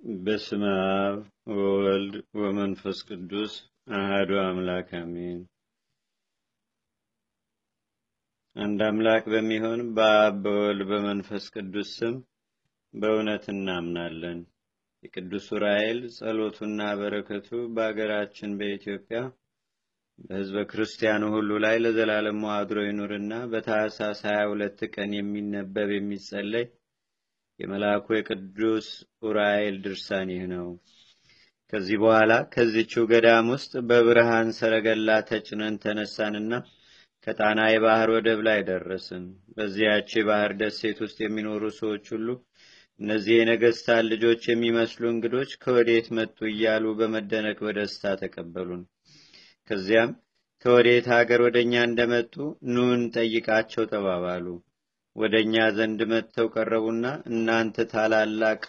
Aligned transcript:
በስመ 0.00 0.62
አብ 0.98 1.16
ወወልድ 1.52 2.12
ወመንፈስ 2.38 2.98
ቅዱስ 3.08 3.54
አህዱ 3.92 4.30
አምላክ 4.42 4.90
አሜን። 4.98 5.40
አንድ 8.56 8.80
አምላክ 8.86 9.24
በሚሆን 9.32 9.80
በአብ 9.96 10.36
በወልድ 10.44 10.82
በመንፈስ 10.90 11.46
ቅዱስ 11.54 11.90
ስም 11.96 12.14
በእውነት 12.94 13.44
እናምናለን። 13.54 14.38
የቅዱስ 15.02 15.48
ዑራኤል 15.52 16.00
ጸሎቱና 16.16 16.80
በረከቱ 17.00 17.50
በአገራችን 17.74 18.56
በኢትዮጵያ 18.60 19.20
በሕዝበ 20.20 20.66
ክርስቲያኑ 20.70 21.24
ሁሉ 21.34 21.50
ላይ 21.64 21.76
ለዘላለም 21.84 22.42
አድሮ 22.54 22.80
ይኑርና 22.86 23.32
ሀያ 24.26 24.40
ሁለት 24.52 24.80
ቀን 24.94 25.12
የሚነበብ 25.16 25.90
የሚጸለይ 25.94 26.66
የመልአኩ 27.58 28.06
የቅዱስ 28.16 28.88
ዑራኤል 29.22 29.76
ድርሳን 29.84 30.28
ይህ 30.34 30.44
ነው። 30.52 30.66
ከዚህ 31.72 31.96
በኋላ 32.02 32.32
ከዚችው 32.52 33.02
ገዳም 33.10 33.46
ውስጥ 33.54 33.72
በብርሃን 33.88 34.50
ሰረገላ 34.58 35.16
ተጭነን 35.28 35.74
ተነሳንና 35.82 36.52
ከጣና 37.26 37.60
የባህር 37.68 38.10
ወደብ 38.14 38.40
ላይ 38.46 38.60
ደረስን። 38.68 39.24
በዚያች 39.56 40.10
የባህር 40.16 40.52
ደሴት 40.60 40.98
ውስጥ 41.04 41.18
የሚኖሩ 41.22 41.62
ሰዎች 41.78 42.06
ሁሉ 42.14 42.28
እነዚህ 43.00 43.34
የነገስታት 43.36 44.04
ልጆች 44.12 44.42
የሚመስሉ 44.48 45.02
እንግዶች 45.10 45.50
ከወዴት 45.62 46.06
መጡ 46.18 46.38
እያሉ 46.50 46.94
በመደነቅ 47.00 47.58
በደስታ 47.66 48.14
ተቀበሉን። 48.22 48.82
ከዚያም 49.70 50.10
ከወዴት 50.64 51.06
ሀገር 51.14 51.40
ወደ 51.46 51.56
እኛ 51.64 51.74
እንደመጡ 51.88 52.34
ኑን 52.74 53.02
ጠይቃቸው 53.16 53.84
ተባባሉ። 53.92 54.46
ወደ 55.16 55.34
እኛ 55.44 55.56
ዘንድ 55.76 56.00
መጥተው 56.10 56.46
ቀረቡና 56.54 57.04
እናንተ 57.30 57.86
ታላላቅ 57.92 58.60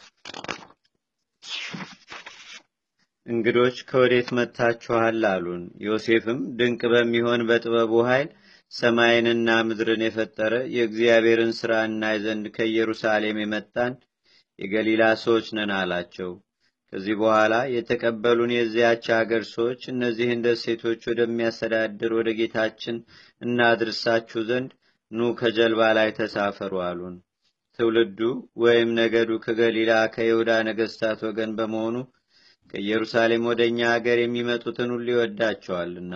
እንግዶች 3.28 3.78
ከወዴት 3.90 4.30
መጥታችኋል 4.38 5.24
አሉን። 5.32 5.64
ዮሴፍም 5.86 6.40
ድንቅ 6.60 6.82
በሚሆን 6.94 7.42
በጥበቡ 7.50 7.94
ኃይል 8.08 8.30
ሰማይንና 8.72 9.50
ምድርን 9.68 10.04
የፈጠረ 10.06 10.54
የእግዚአብሔርን 10.76 11.52
ሥራ 11.60 11.74
እናይ 11.88 12.18
ዘንድ 12.26 12.46
ከኢየሩሳሌም 12.56 13.40
የመጣን 13.42 13.94
የገሊላ 14.60 15.04
ሰዎች 15.24 15.48
ነን 15.58 15.72
አላቸው። 15.78 16.32
ከዚህ 16.94 17.16
በኋላ 17.22 17.56
የተቀበሉን 17.74 18.52
የዚያች 18.56 19.06
አገር 19.18 19.44
ሰዎች 19.52 19.82
እነዚህን 19.92 20.44
ደሴቶች 20.46 21.02
ወደሚያስተዳድር 21.10 22.12
ወደ 22.20 22.30
ጌታችን 22.40 22.96
እናድርሳችሁ 23.42 24.42
ዘንድ 24.50 24.72
ኑ 25.12 25.28
ከጀልባ 25.40 25.82
ላይ 25.98 26.10
ተሳፈሩ 26.18 26.74
አሉን። 26.88 27.16
ትውልዱ 27.80 28.20
ወይም 28.64 28.90
ነገዱ 29.00 29.30
ከገሊላ 29.46 29.92
ከይሁዳ 30.16 30.52
ነገስታት 30.70 31.20
ወገን 31.28 31.52
በመሆኑ 31.60 31.96
ከኢየሩሳሌም 32.74 33.44
ወደ 33.50 33.62
እኛ 33.70 33.80
አገር 33.94 34.18
የሚመጡትን 34.22 34.90
ሁሉ 34.96 35.08
ይወዳቸዋልና። 35.14 36.14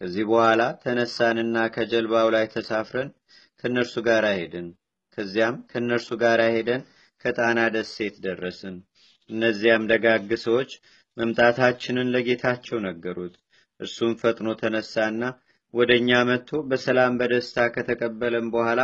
ከዚህ 0.00 0.24
በኋላ 0.30 0.62
ተነሳንና 0.82 1.56
ከጀልባው 1.74 2.28
ላይ 2.34 2.46
ተሳፍረን 2.54 3.10
ከእነርሱ 3.60 3.94
ጋር 4.08 4.24
ሄድን። 4.32 4.68
ከዚያም 5.18 5.56
ከእነርሱ 5.70 6.08
ጋር 6.22 6.40
ሄደን 6.54 6.82
ከጣና 7.24 7.60
ደሴት 7.74 8.16
ደረስን። 8.26 8.76
እነዚያም 9.30 9.88
ደጋግ 9.90 10.30
ሰዎች 10.44 10.70
መምጣታችንን 11.16 12.12
ለጌታቸው 12.14 12.78
ነገሩት። 12.86 13.34
እርሱም 13.80 14.12
ፈጥኖ 14.22 14.48
ተነሳና 14.62 15.22
ወደ 15.74 15.90
እኛ 16.00 16.10
መጥቶ 16.28 16.60
በሰላም 16.70 17.18
በደስታ 17.20 17.66
ከተቀበለን 17.74 18.46
በኋላ 18.54 18.80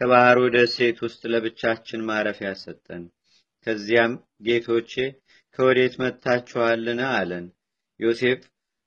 ከባህሩ 0.00 0.38
ደሴት 0.54 0.98
ውስጥ 1.04 1.22
ለብቻችን 1.32 2.00
ማረፊያ 2.08 2.50
ሰጠን። 2.62 3.02
ከዚያም 3.66 4.14
ጌቶቼ 4.46 4.92
ከወዴት 5.58 5.94
መጥታችኋልን? 6.02 7.00
አለን። 7.12 7.44
ዮሴፍ 8.00 8.40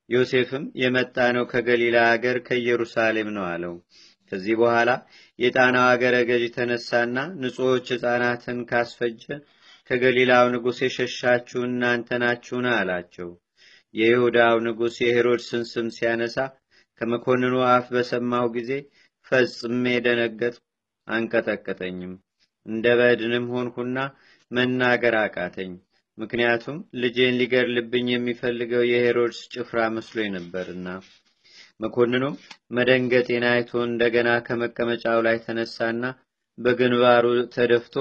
ዮሴፍም 0.09 0.65
የመጣ 0.81 1.15
ነው 1.35 1.45
ከገሊላ 1.51 1.97
አገር 2.11 2.37
ከኢየሩሳሌም 2.47 3.29
ነው 3.37 3.45
አለው። 3.51 3.73
ከዚህ 4.31 4.55
በኋላ 4.61 4.89
የጣናው 5.39 5.85
አገረ 5.91 6.15
ገዥ 6.29 6.43
ተነሳና 6.55 7.17
ንጹሖች 7.41 7.87
ሕፃናትን 7.95 8.59
ካስፈጀ 8.69 9.23
ከገሊላው 9.89 10.45
ንጉሥ 10.53 10.79
የሸሻችሁ 10.85 11.59
እናንተ 11.67 12.09
ናችሁን? 12.23 12.65
አላቸው። 12.73 13.29
የይሁዳው 13.93 14.55
ንጉሥ 14.65 14.95
የሄሮድስን 15.03 15.63
ስም 15.71 15.87
ሲያነሳ 15.95 16.37
ከመኮንኑ 17.01 17.55
አፍ 17.69 17.85
በሰማሁ 17.93 18.45
ጊዜ 18.55 18.71
ፈጽሜ 19.27 19.85
ደነገጥ 20.05 20.55
አንቀጠቀጠኝም። 21.07 22.13
እንደ 22.65 22.85
በድንም 22.99 23.45
ሆንኩና 23.53 23.97
መናገር 24.51 25.15
አቃተኝ። 25.19 25.71
ምክንያቱም 26.17 26.77
ልጄን 27.01 27.37
ሊገድልብኝ 27.39 28.07
የሚፈልገው 28.11 28.83
የሄሮድስ 28.87 29.39
ጭፍራ 29.53 29.79
መስሎኝ 29.95 30.29
ነበርና። 30.37 30.87
መኮንኑም 31.79 32.35
መደንገጤን 32.75 33.43
አይቶ 33.49 33.71
እንደገና 33.87 34.29
ከመቀመጫው 34.47 35.19
ላይ 35.27 35.37
ተነሳና 35.45 36.03
በግንባሩ 36.57 37.25
ተደፍቶ 37.55 37.95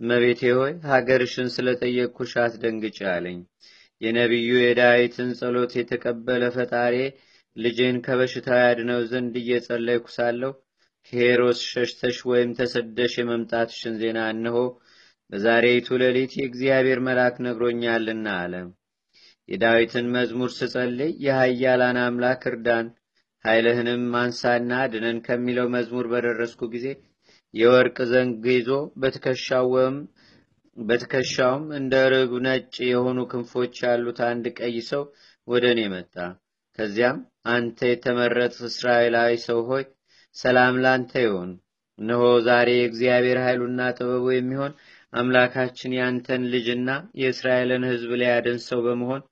መቤቴ 0.00 0.42
ሆይ 0.58 0.72
ሀገርሽን 0.90 1.48
ስለጠየቅኩሽ 1.54 2.32
አትደንግጭ 2.42 2.98
አለኝ። 3.14 3.38
የነቢዩ 4.00 4.50
የዳዊትን 4.60 5.28
ጸሎት 5.38 5.72
የተቀበለ 5.78 6.42
ፈጣሪ 6.56 6.96
ልጄን 7.56 7.96
ከበሽታው 8.06 8.58
ያድነው 8.62 9.00
ዘንድ 9.10 9.34
እየጸለይኩ 9.40 10.06
ሳለሁ 10.16 10.50
ከሄሮስ 11.06 11.60
ሸሽተሽ 11.70 12.16
ወይም 12.30 12.50
ተሰደሽ 12.58 13.12
የመምጣትሽን 13.20 13.94
ዜና 14.00 14.18
እነሆ 14.32 14.58
በዛሬይቱ 15.32 15.88
ሌሊት 16.02 16.32
የእግዚአብሔር 16.36 17.00
መልአክ 17.06 17.36
ነግሮኛልና 17.46 18.26
አለ። 18.42 18.54
የዳዊትን 19.48 20.06
መዝሙር 20.14 20.50
ስጸልይ 20.56 21.12
የኃያላን 21.24 21.98
አምላክ 22.04 22.42
እርዳን፣ 22.50 22.86
ኃይልህንም 23.44 24.02
ማንሳና 24.14 24.72
ድነን 24.92 25.18
ከሚለው 25.26 25.66
መዝሙር 25.74 26.06
በደረስኩ 26.12 26.60
ጊዜ 26.74 26.86
የወርቅ 27.54 27.98
ዘንግ 28.10 28.46
ይዞ 28.52 28.70
በትከሻውም 30.76 31.64
እንደ 31.78 31.94
ርግብ 32.12 32.32
ነጭ 32.46 32.74
የሆኑ 32.88 33.18
ክንፎች 33.30 33.76
ያሉት 33.84 34.18
አንድ 34.26 34.46
ቀይ 34.58 34.76
ሰው 34.90 35.04
ወደ 35.48 35.64
እኔ 35.74 35.82
መጣ። 35.94 36.14
ከዚያም 36.78 37.18
አንተ 37.48 37.78
የተመረጥ 37.88 38.54
እስራኤላዊ 38.68 39.32
ሰው 39.44 39.60
ሆይ 39.68 39.84
ሰላም 40.36 40.74
ላንተ 40.84 41.12
ይሆን። 41.24 41.50
እነሆ 41.98 42.22
ዛሬ 42.46 42.68
የእግዚአብሔር 42.74 43.38
ኃይሉና 43.44 43.82
ጥበቡ 43.98 44.24
የሚሆን 44.32 44.72
አምላካችን 45.12 45.92
ያንተን 45.98 46.42
ልጅና 46.52 46.90
የእስራኤልን 47.20 47.84
ሕዝብ 47.90 48.10
ሊያድን 48.20 48.58
ሰው 48.66 48.80
በመሆን 48.86 49.22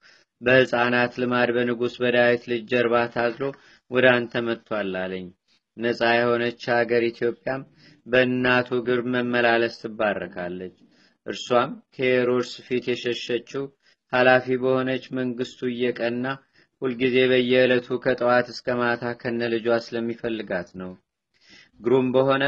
በሕፃናት 0.41 1.13
ልማድ 1.21 1.51
በንጉሥ 1.57 1.95
በዳዊት 2.03 2.43
ልጅ 2.51 2.63
ጀርባ 2.71 2.95
ታዝሎ 3.15 3.45
ወደ 3.91 4.07
አንተ 4.15 4.43
መጥቷል 4.47 4.93
አለኝ። 5.03 5.27
ነፃ 5.77 6.01
የሆነች 6.17 6.63
ሀገር 6.75 7.03
ኢትዮጵያም 7.11 7.63
በእናቱ 8.07 8.69
እግር 8.79 9.01
መመላለስ 9.15 9.75
ትባረካለች። 9.83 10.75
እርሷም 11.27 11.71
ከሄሮድስ 11.95 12.53
ፊት 12.67 12.85
የሸሸችው 12.91 13.65
ኃላፊ 14.13 14.57
በሆነች 14.63 15.05
መንግስቱ 15.19 15.61
እየቀና 15.71 16.27
ሁልጊዜ 16.85 17.17
በየዕለቱ 17.31 17.97
ከጠዋት 18.03 18.47
እስከ 18.53 18.75
ማታ 18.79 19.13
ከነ 19.21 19.43
ልጇ 19.53 19.67
ስለሚፈልጋት 19.85 20.69
ነው። 20.81 20.91
ግሩም 21.81 22.09
በሆነ 22.15 22.45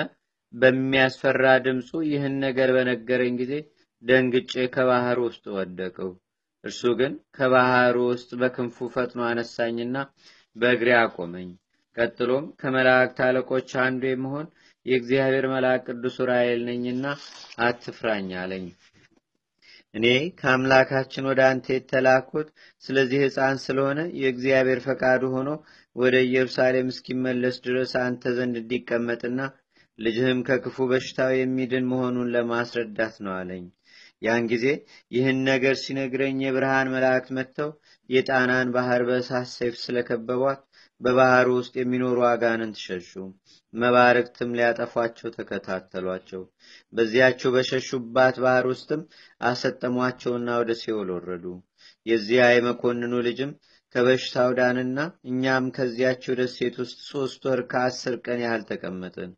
በሚያስፈራ 0.54 1.44
ድምፁ 1.64 1.90
ይህን 2.08 2.34
ነገር 2.44 2.68
በነገረኝ 2.76 3.34
ጊዜ 3.40 3.52
ደንግጬ 4.02 4.52
ከባህር 4.74 5.18
ውስጥ 5.24 5.44
ወደቅው። 5.56 6.10
እርሱ 6.64 6.82
ግን 6.98 7.12
ከባህሩ 7.36 7.96
ውስጥ 8.10 8.30
በክንፉ 8.40 8.88
ፈጥኖ 8.94 9.20
አነሳኝና 9.28 9.96
በእግሬ 10.56 10.90
አቆመኝ። 11.00 11.48
ቀጥሎም 11.96 12.46
ከመላእክት 12.60 13.18
አለቆች 13.26 13.70
አንዱ 13.84 14.02
የመሆን 14.08 14.46
የእግዚአብሔር 14.86 15.46
መልአክ 15.52 15.86
ቅዱስ 15.88 16.16
ዑራኤል 16.22 16.60
ነኝና 16.68 17.04
አትፍራኝ 17.60 18.28
አለኝ። 18.42 18.66
እኔ 19.96 20.06
ከአምላካችን 20.40 21.28
ወደ 21.30 21.40
አንተ 21.50 21.66
የተላኩት 21.72 22.48
ስለዚህ 22.82 23.20
ሕፃን 23.24 23.56
ስለሆነ 23.62 24.00
የእግዚአብሔር 24.20 24.80
ፈቃዱ 24.86 25.22
ሆኖ 25.34 25.50
ወደ 25.96 26.16
ኢየሩሳሌም 26.26 26.90
እስኪመለስ 26.92 27.56
ድረስ 27.66 27.92
አንተ 28.02 28.32
ዘንድ 28.38 28.56
እንዲቀመጥና 28.60 29.40
ልጅህም 29.98 30.40
ከክፉ 30.48 30.86
በሽታው 30.90 31.30
የሚድን 31.34 31.84
መሆኑን 31.92 32.32
ለማስረዳት 32.34 33.14
ነው 33.24 33.34
አለኝ። 33.36 33.64
ያን 34.22 34.44
ጊዜ 34.52 34.66
ይህን 35.12 35.38
ነገር 35.48 35.74
ሲነግረኝ 35.82 36.36
የብርሃን 36.42 36.92
መላእክት 36.94 37.30
መጥተው 37.38 37.70
የጣናን 38.10 38.68
ባህር 38.76 39.02
በእሳት 39.08 39.48
ሰይፍ 39.54 39.74
ስለከበቧት 39.82 40.60
በባህሩ 41.00 41.48
ውስጥ 41.58 41.74
የሚኖሩ 41.78 42.18
አጋንንት 42.28 42.76
ሸሹ። 42.84 43.10
መባረክትም 43.74 44.54
ሊያጠፏቸው 44.58 45.28
ተከታተሏቸው። 45.34 46.42
በዚያቸው 46.92 47.50
በሸሹባት 47.56 48.36
ባህር 48.44 48.66
ውስጥም 48.72 49.02
አሰጠሟቸውና 49.50 50.48
ወደ 50.60 50.72
ሲኦል 50.82 51.10
ወረዱ። 51.16 51.44
የዚያ 52.06 52.44
የመኮንኑ 52.52 53.14
ልጅም 53.26 53.50
ከበሽታው 53.94 54.50
ዳንና 54.58 54.98
እኛም 55.30 55.66
ከዚያቸው 55.76 56.34
ደሴት 56.40 56.74
ውስጥ 56.82 56.98
ሶስት 57.10 57.42
ወር 57.48 57.60
ከአስር 57.70 58.14
ቀን 58.24 58.40
ያህል 58.44 58.62
ተቀመጥን። 58.70 59.30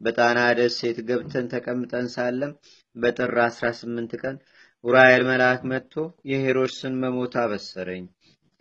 በጣና 0.00 0.38
ደሴት 0.58 0.98
ገብተን 1.08 1.50
ተቀምጠን 1.54 2.06
ሳለም 2.14 2.52
በጥር 2.96 3.34
አስራ 3.44 3.66
ስምንት 3.80 4.12
ቀን 4.22 4.36
ኡራኤል 4.84 5.22
መልአክ 5.28 5.60
መጥቶ 5.70 5.94
የሄሮድስን 6.30 6.94
መሞት 7.02 7.34
አበሰረኝ። 7.42 8.04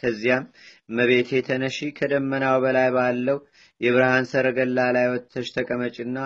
ከዚያም 0.04 0.46
እመቤቴ 0.90 1.42
ተነሺ፣ 1.48 1.78
ከደመናው 1.98 2.58
በላይ 2.64 2.90
ባለው 2.96 3.38
የብርሃን 3.82 4.26
ሰረገላ 4.32 4.80
ላይ 4.96 5.08
ወጥተሽ 5.14 5.48
ተቀመጭና 5.56 6.18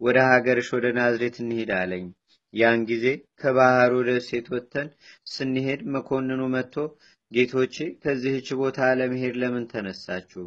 ወደ 0.00 0.18
ሀገርሽ 0.30 0.68
ወደ 0.76 0.86
ናዝሬት 0.96 1.36
እንሂድ 1.42 1.70
አለኝ። 1.78 2.06
ያን 2.54 2.80
ጊዜ 2.90 3.06
ከባህሩ 3.40 3.92
ደሴት 4.08 4.46
ወጥተን 4.54 4.88
ስንሄድ 5.32 5.80
መኮንኑ 5.94 6.42
መጥቶ 6.54 6.76
ጌቶቼ 7.32 7.76
ከዚህች 8.02 8.48
ቦታ 8.60 8.78
ለመሄድ 8.98 9.34
ለምን 9.42 9.64
ተነሳችሁ? 9.70 10.44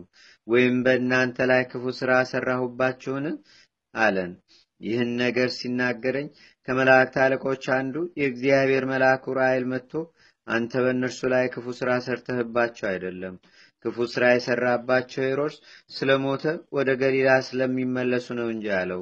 ወይም 0.47 0.75
በእናንተ 0.85 1.37
ላይ 1.51 1.63
ክፉ 1.71 1.83
ሥራ 1.99 2.11
ሰራሁባችሁን? 2.31 3.25
አለን። 3.93 4.31
ይህን 4.81 5.11
ነገር 5.21 5.49
ሲናገረኝ 5.55 6.27
ከመላእክት 6.67 7.15
አለቆች 7.23 7.63
አንዱ 7.77 7.95
የእግዚአብሔር 8.19 8.83
መልአክ 8.91 9.23
ዑራኤል 9.31 9.65
መጥቶ 9.71 9.93
አንተ 10.47 10.73
በእነርሱ 10.83 11.19
ላይ 11.33 11.45
ክፉ 11.53 11.65
ሥራ 11.79 11.91
ሰርተህባቸው 12.05 12.85
አይደለም፣ 12.91 13.35
ክፉ 13.85 14.05
ሥራ 14.13 14.25
የሠራባቸው 14.31 15.23
ሄሮድስ 15.25 15.55
ስለሞተ 15.91 16.43
ወደ 16.77 16.89
ገሊላ 17.01 17.31
ስለሚመለሱ 17.47 18.27
ነው 18.39 18.47
እንጂ 18.53 18.67
አለው። 18.77 19.01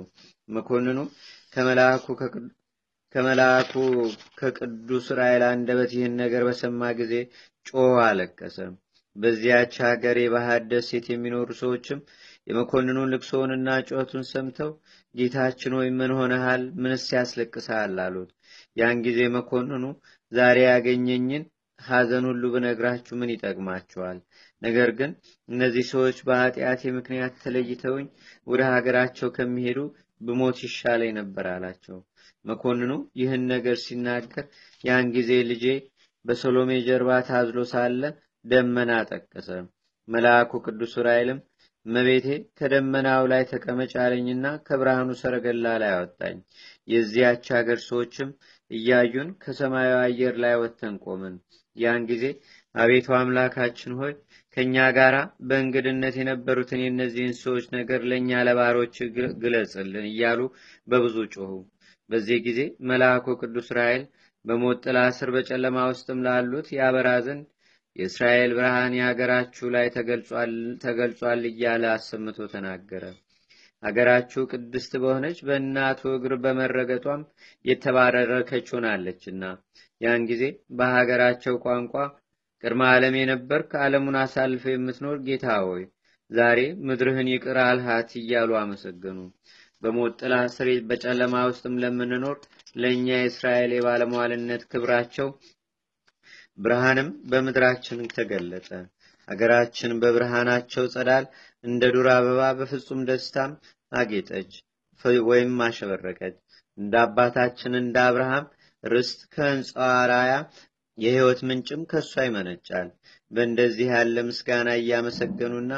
መኮንኑ 0.49 0.97
ከመልአኩ 3.15 3.73
ከቅዱስ 4.39 5.05
ዑራኤል 5.13 5.43
አንደበት 5.49 5.91
ይህን 5.97 6.15
ነገር 6.21 6.41
በሰማ 6.47 6.89
ጊዜ 6.99 7.13
ጮኸ፣ 7.65 7.93
አለቀሰ። 8.05 8.57
በዚያች 9.15 9.73
ሀገር 9.85 10.15
የባህር 10.21 10.61
ደሴት 10.71 11.05
የሚኖሩ 11.09 11.49
ሰዎችም 11.59 11.99
የመኮንኑን 12.47 13.11
ልቅሶውንና 13.13 13.77
ጩኸቱን 13.87 14.25
ሰምተው 14.31 14.71
ጌታችን 15.15 15.73
ወይ 15.77 15.89
ምን 15.99 16.11
ሆነሃል? 16.17 16.63
ምንስ 16.77 17.05
ያስለቅሰሃል? 17.15 17.95
አሉት። 18.05 18.31
ያን 18.77 18.97
ጊዜ 19.05 19.19
መኮንኑ 19.35 19.83
ዛሬ 20.35 20.57
ያገኘኝን 20.65 21.43
ሐዘን 21.79 22.25
ሁሉ 22.29 22.43
ብነግራችሁ 22.53 23.13
ምን 23.19 23.31
ይጠቅማችኋል? 23.33 24.17
ነገር 24.61 24.89
ግን 24.99 25.11
እነዚህ 25.49 25.85
ሰዎች 25.91 26.17
በኃጢአቴ 26.27 26.91
ምክንያት 26.97 27.33
ተለይተውኝ 27.43 28.07
ወደ 28.47 28.61
ሀገራቸው 28.73 29.29
ከሚሄዱ 29.37 29.79
ብሞት 30.21 30.57
ይሻለኝ 30.65 31.11
ነበር 31.19 31.45
አላቸው። 31.53 31.97
መኮንኑ 32.45 32.91
ይህን 33.19 33.43
ነገር 33.53 33.77
ሲናገር 33.83 34.45
ያን 34.83 35.07
ጊዜ 35.15 35.31
ልጄ 35.51 35.65
በሰሎሜ 36.25 36.71
ጀርባ 36.87 37.09
ታዝሎ 37.27 37.59
ሳለ 37.73 38.01
ደመና 38.45 38.91
ጠቀሰ። 39.11 39.49
መልአኩ 40.07 40.51
ቅዱስ 40.65 40.93
ዑራኤልም 40.99 41.39
እመቤቴ 41.85 42.27
ከደመናው 42.59 43.23
ላይ 43.31 43.43
ተቀመጭ 43.51 43.91
አለኝና 44.03 44.45
ከብርሃኑ 44.67 45.09
ሰረገላ 45.19 45.73
ላይ 45.81 45.91
አወጣኝ። 45.95 46.37
የዚያች 46.87 47.45
ሀገር 47.57 47.79
ሰዎችም 47.87 48.29
እያዩን 48.71 49.29
ከሰማያዊ 49.43 49.97
አየር 50.03 50.35
ላይ 50.43 50.53
ወጥተን 50.61 50.95
ቆምን። 51.03 51.35
ያን 51.75 52.01
ጊዜ 52.09 52.25
አቤቱ 52.75 53.07
አምላካችን 53.17 53.93
ሆይ 53.99 54.13
ከእኛ 54.57 54.75
ጋር 54.97 55.15
በእንግድነት 55.47 56.15
የነበሩትን 56.19 56.83
የእነዚህን 56.83 57.33
ሰዎች 57.41 57.65
ነገር 57.75 58.01
ለእኛ 58.11 58.41
ለባሮች 58.47 58.95
ግለጽልን 59.41 60.05
እያሉ 60.11 60.39
በብዙ 60.87 61.17
ጮኹ። 61.35 61.51
በዚህ 62.09 62.39
ጊዜ 62.47 62.59
መልአኩ 62.89 63.35
ቅዱስ 63.41 63.69
ዑራኤል 63.73 64.03
በሞት 64.45 64.79
ጥላ 64.85 64.99
ስር 65.17 65.29
በጨለማ 65.35 65.77
ውስጥም 65.91 66.19
ላሉት 66.25 66.67
ያበራ 66.77 67.09
ዘንድ 67.27 67.45
የእስራኤል 67.95 68.51
ብርሃን 68.57 68.95
የሀገራችሁ 68.97 69.67
ላይ 69.75 69.85
ተገልጿል 70.83 71.41
እያለ 71.51 71.83
አሰምቶ 71.93 72.47
ተናገረ። 72.53 73.03
አገራችሁ 73.85 74.43
ቅድስት 74.51 74.93
በሆነች 75.01 75.39
በእናቱ 75.47 76.01
እግር 76.13 76.33
በመረገጧም 76.43 77.21
የተባረከች 77.65 78.67
ሆናለችና 78.75 79.43
ያን 80.01 80.23
ጊዜ 80.29 80.43
በሀገራቸው 80.79 81.55
ቋንቋ 81.65 81.93
ቅድመ 82.63 82.81
ዓለም 82.91 83.15
የነበርክ 83.19 83.71
ዓለሙን 83.81 84.17
አሳልፈ 84.21 84.63
የምትኖር 84.71 85.17
ጌታ 85.27 85.47
ሆይ 85.65 85.83
ዛሬ 86.31 86.59
ምድርህን 86.87 87.27
ይቅር 87.31 87.57
አልሃት 87.63 88.11
እያሉ 88.21 88.51
አመሰገኑ። 88.61 89.19
በሞት 89.83 90.13
ጥላ 90.21 90.35
ስር 90.53 90.67
በጨለማ 90.89 91.43
ውስጥም 91.49 91.75
ለምንኖር 91.83 92.37
ለእኛ 92.75 93.07
የእስራኤል 93.15 93.71
የባለሟልነት 93.75 94.63
ክብራቸው 94.71 95.27
ብርሃንም 96.57 97.09
በምድራችን 97.29 97.99
ተገለጠ። 98.13 98.69
አገራችን 99.27 99.91
በብርሃናቸው 100.01 100.83
ጸዳል 100.93 101.25
እንደ 101.63 101.83
ዱር 101.93 102.07
አበባ 102.15 102.41
በፍጹም 102.59 102.99
ደስታም 103.07 103.53
አጌጠች 103.91 104.51
ወይም 105.27 105.57
አሸበረቀች። 105.65 106.35
እንደ 106.77 106.93
አባታችን 107.03 107.73
እንደ 107.81 107.97
አብርሃም 108.07 108.45
ርስት 108.83 109.19
ከህንፃዋ 109.33 109.89
ራያ 110.11 110.33
የህይወት 110.97 111.39
ምንጭም 111.47 111.81
ከእሷ 111.91 112.13
ይመነጫል። 112.27 112.89
በእንደዚህ 113.31 113.87
ያለ 113.93 114.17
ምስጋና 114.27 114.69
እያመሰገኑና 114.79 115.71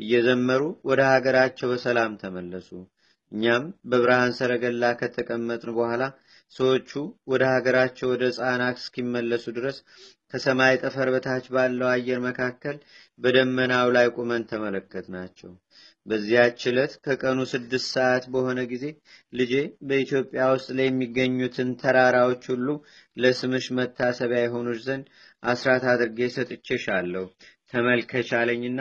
እየዘመሩ 0.00 0.62
ወደ 0.88 1.00
ሀገራቸው 1.12 1.68
በሰላም 1.72 2.12
ተመለሱ። 2.22 2.68
እኛም 3.32 3.64
በብርሃን 3.90 4.32
ሰረገላ 4.38 4.84
ከተቀመጥን 5.00 5.72
በኋላ 5.78 6.02
ሰዎቹ 6.52 6.90
ወደ 7.32 7.42
ሀገራቸው 7.54 8.08
ወደ 8.12 8.24
ጻናክ 8.36 8.76
እስኪመለሱ 8.82 9.44
ድረስ 9.58 9.78
ከሰማይ 10.32 10.74
ጠፈር 10.82 11.08
በታች 11.14 11.46
ባለው 11.54 11.88
አየር 11.92 12.18
መካከል 12.26 12.76
በደመናው 13.20 13.88
ላይ 13.96 14.06
ቁመን 14.16 14.42
ተመለከት 14.50 15.06
ናቸው። 15.14 15.50
በዚያች 16.08 16.60
ዕለት 16.70 16.92
ከቀኑ 17.04 17.38
ስድስት 17.52 17.88
ሰዓት 17.94 18.24
በሆነ 18.32 18.60
ጊዜ 18.70 18.84
ልጄ 19.32 19.52
በኢትዮጵያ 19.88 20.42
ውስጥ 20.52 20.68
ላይ 20.78 20.86
የሚገኙትን 20.88 21.70
ተራራዎች 21.82 22.44
ሁሉ 22.52 22.68
ለስምሽ 23.16 23.66
መታሰቢያ 23.78 24.40
የሆኑች 24.42 24.80
ዘንድ 24.86 25.06
አስራት 25.46 25.84
አድርጌ 25.92 26.28
ሰጥቼሻለሁ 26.36 27.24
ተመልከች 27.72 28.28
አለኝና 28.38 28.80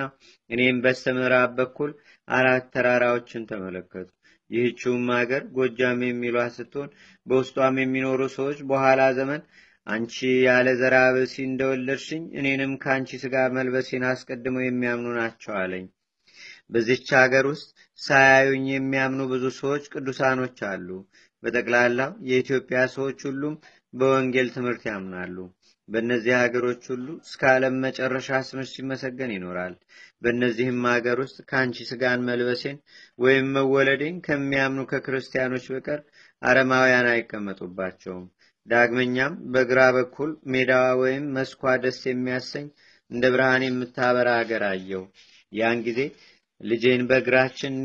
እኔም 0.49 0.77
በስተምዕራብ 0.83 1.51
በኩል 1.59 1.91
አራት 2.27 2.65
ተራራዎችን 2.73 3.47
ተመለከቱ። 3.49 4.07
ይህችውም 4.49 5.07
ሀገር 5.15 5.43
ጎጃም 5.55 6.01
የሚሏት 6.05 6.53
ስትሆን 6.57 6.89
በውስጧም 7.27 7.77
የሚኖሩ 7.81 8.21
ሰዎች 8.35 8.59
በኋላ 8.69 9.01
ዘመን 9.17 9.41
አንቺ 9.87 10.15
ያለ 10.45 10.67
ዘራ 10.79 10.95
ብእሲ 11.15 11.35
እንደወለድሽኝ 11.45 12.23
እኔንም 12.39 12.71
ከአንቺ 12.83 13.19
ስጋ 13.21 13.35
መልበሴን 13.57 14.05
አስቀድመው 14.09 14.63
የሚያምኑ 14.65 15.07
ናቸው 15.19 15.53
አለኝ። 15.61 15.85
በዚች 16.69 17.07
ሀገር 17.19 17.45
ውስጥ 17.51 17.67
ሳያዩኝ 17.99 18.65
የሚያምኑ 18.71 19.21
ብዙ 19.31 19.45
ሰዎች 19.59 19.85
ቅዱሳኖች 19.93 20.57
አሉ። 20.69 20.89
በጠቅላላው 21.43 22.11
የኢትዮጵያ 22.29 22.79
ሰዎች 22.95 23.19
ሁሉም 23.27 23.55
በወንጌል 23.93 24.47
ትምህርት 24.55 24.83
ያምናሉ። 24.89 25.35
በእነዚህ 25.89 26.33
ሀገሮች 26.39 26.81
ሁሉ 26.91 27.07
እስከ 27.25 27.41
ዓለም 27.51 27.75
መጨረሻ 27.83 28.39
ስምሽ 28.47 28.69
ሲመሰገን 28.73 29.31
ይኖራል። 29.35 29.75
በእነዚህም 30.21 30.81
ሀገር 30.91 31.17
ውስጥ 31.23 31.37
ከአንቺ 31.49 31.85
ስጋን 31.89 32.25
መልበሴን 32.29 32.77
ወይም 33.19 33.45
መወለዴን 33.55 34.17
ከሚያምኑ 34.25 34.81
ከክርስቲያኖች 34.91 35.65
በቀር 35.73 36.01
አረማውያን 36.41 37.07
አይቀመጡባቸውም። 37.13 38.25
ዳግመኛም 38.67 39.33
በግራ 39.53 39.81
በኩል 39.97 40.31
ሜዳዋ 40.53 40.87
ወይም 41.01 41.25
መስኳ 41.35 41.75
ደስ 41.83 41.99
የሚያሰኝ 42.07 42.65
እንደ 43.11 43.25
ብርሃን 43.33 43.63
የምታበራ 43.65 44.29
ሀገር 44.39 44.63
አየው። 44.69 45.03
ያን 45.51 45.79
ጊዜ 45.85 45.99
ልጄን 46.61 47.01
በእግራችን 47.09 47.75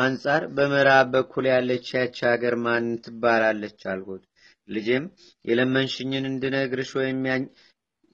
አንጻር 0.00 0.42
በምዕራብ 0.56 1.08
በኩል 1.14 1.44
ያለች 1.50 1.86
ያች 1.96 2.18
ሀገር 2.28 2.54
ማን 2.64 2.84
ትባላለች 3.04 3.80
አልኩት። 3.92 4.22
ልጄም 4.68 5.04
የለመንሽኝን 5.44 6.28
እንድነግርሽ 6.30 6.90
ወይም 7.00 7.18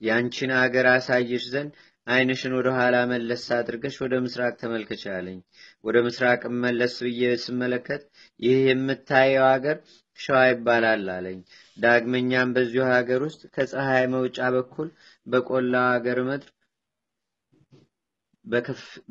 ያንቺን 0.01 0.51
አገር 0.61 0.87
አሳይሽ 0.93 1.45
ዘንድ 1.53 1.71
ዓይንሽን 2.07 2.53
ወደ 2.57 2.67
ኋላ 2.77 2.95
መለስ 3.11 3.45
አድርገሽ 3.55 3.95
ወደ 4.03 4.15
ምስራቅ 4.25 4.53
ተመልከች 4.61 5.01
ወደ 5.83 5.97
ምስራቅ 6.05 6.41
መለስ 6.63 6.95
ብዬ 7.05 7.31
ስመለከት 7.45 8.03
ይህ 8.39 8.59
የምታየው 8.67 9.45
ሀገር 9.49 9.77
ሸዋ 10.19 10.37
ይባላል 10.47 11.05
አለኝ። 11.15 11.39
ዳግመኛም 11.77 12.53
በዚሁ 12.55 12.85
ሀገር 12.93 13.19
ውስጥ 13.27 13.41
ከፀሐይ 13.55 14.05
መውጫ 14.13 14.39
በኩል 14.55 14.87
በቆላው 15.27 15.87
ሀገር 15.91 16.19
ምድር 16.29 16.49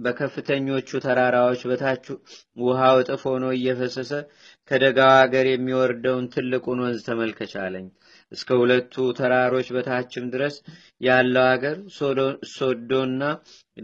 በከፍተኞቹ 0.05 0.99
ተራራዎች 1.05 1.63
በታች 1.71 2.05
ውሃው 2.59 2.97
እጥፍ 3.03 3.23
ሆኖ 3.31 3.45
እየፈሰሰ 3.57 4.13
ከደጋው 4.71 5.13
ሀገር 5.19 5.47
የሚወርደውን 5.51 6.27
ትልቁን 6.35 6.83
ወንዝ 6.85 7.01
ተመልከች 7.09 7.53
እስከ 8.33 8.49
ሁለቱ 8.61 8.95
ተራሮች 9.19 9.69
በታችም 9.75 10.25
ድረስ 10.33 10.55
ያለው 11.01 11.45
ሀገር 11.51 11.77
ሶዶና 12.55 13.23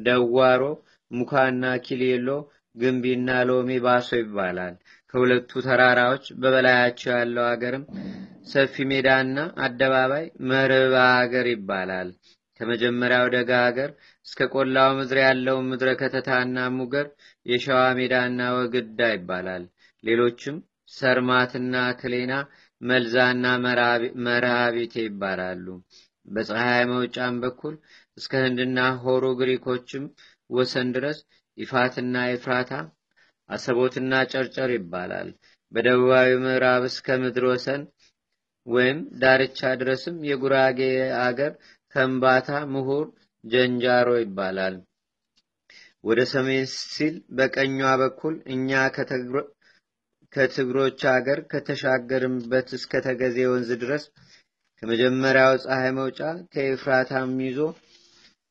ደዋሮ፣ 0.02 0.62
ሙካና 1.10 1.64
ኪሌሎ፣ 1.86 2.28
ግንቢና 2.76 3.30
ሎሚ 3.48 3.70
ባሶ 3.84 4.10
ይባላል። 4.20 4.74
ከሁለቱ 5.14 5.50
ተራራዎች 5.66 6.26
በበላያቸው 6.40 7.10
ያለው 7.14 7.44
ሀገርም 7.48 7.82
ሰፊ 8.52 8.84
ሜዳና 8.90 9.36
አደባባይ 9.64 10.24
መርባ 10.50 10.94
ሀገር 11.18 11.46
ይባላል። 11.52 12.08
ከመጀመሪያው 12.60 13.26
ደጋ 13.34 13.50
ሀገር 13.66 13.90
እስከ 14.26 14.40
ቆላው 14.52 14.90
ምድር 14.98 15.18
ያለው 15.24 15.56
ምድረ 15.68 15.88
ከተታና 16.00 16.56
ሙገር 16.76 17.06
የሸዋ 17.46 17.80
ሜዳና 17.98 18.40
ወግዳ 18.56 19.00
ይባላል። 19.14 19.64
ሌሎችም 20.04 20.56
ሰርማትና 20.92 21.74
ክሌና፣ 22.00 22.32
መልዛና 22.80 23.44
መርሃቤቴ 24.26 24.94
ይባላሉ። 25.06 25.66
በፀሐይ 26.28 26.82
መውጫም 26.90 27.36
በኩል 27.44 27.74
እስከ 28.18 28.32
ህንድና 28.44 28.78
ሆሮ 29.04 29.24
ግሪኮችም 29.40 30.04
ወሰን 30.50 30.88
ድረስ 30.96 31.18
ይፋትና 31.58 32.14
ኤፍራታ 32.34 32.72
አሰቦትና 33.50 34.12
ጨርጨር 34.32 34.70
ይባላል። 34.76 35.28
በደቡባዊ 35.72 36.30
ምዕራብ 36.44 36.82
እስከ 36.90 37.16
ምድር 37.22 37.44
ወሰን 37.50 37.82
ወይም 38.66 38.98
ዳርቻ 39.22 39.60
ድረስም 39.80 40.16
የጉራጌ 40.28 40.80
አገር 41.24 41.52
ከምባታ፣ 41.94 42.48
ምሁር፣ 42.74 43.06
ጀንጃሮ 43.44 44.08
ይባላል። 44.20 44.74
ወደ 46.04 46.20
ሰሜን 46.30 46.64
ሲል 46.86 47.14
በቀኟ 47.36 47.78
በኩል 48.00 48.34
እኛ 48.54 48.70
ከትግሮች 50.32 51.00
አገር 51.12 51.40
ከተሻገርንበት 51.50 52.68
እስከ 52.78 53.00
ተገዜ 53.06 53.38
ወንዝ 53.50 53.70
ድረስ 53.82 54.04
ከመጀመሪያው 54.82 55.52
ፀሐይ 55.64 55.90
መውጫ 55.98 56.20
ከኤፍራታም 56.52 57.32
ይዞ 57.44 57.58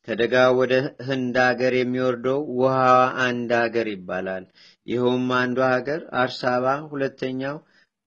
ከደጋው 0.08 0.52
ወደ 0.60 0.74
ህንድ 1.08 1.36
አገር 1.44 1.74
የሚወርደው 1.76 2.38
ውሃዋ 2.58 2.94
አንድ 3.24 3.50
አገር 3.58 3.88
ይባላል። 3.92 4.44
ይኸውም 4.86 5.26
አንዱ 5.36 5.58
ሀገር 5.68 6.00
አርሳባ፣ 6.20 6.64
ሁለተኛው 6.88 7.58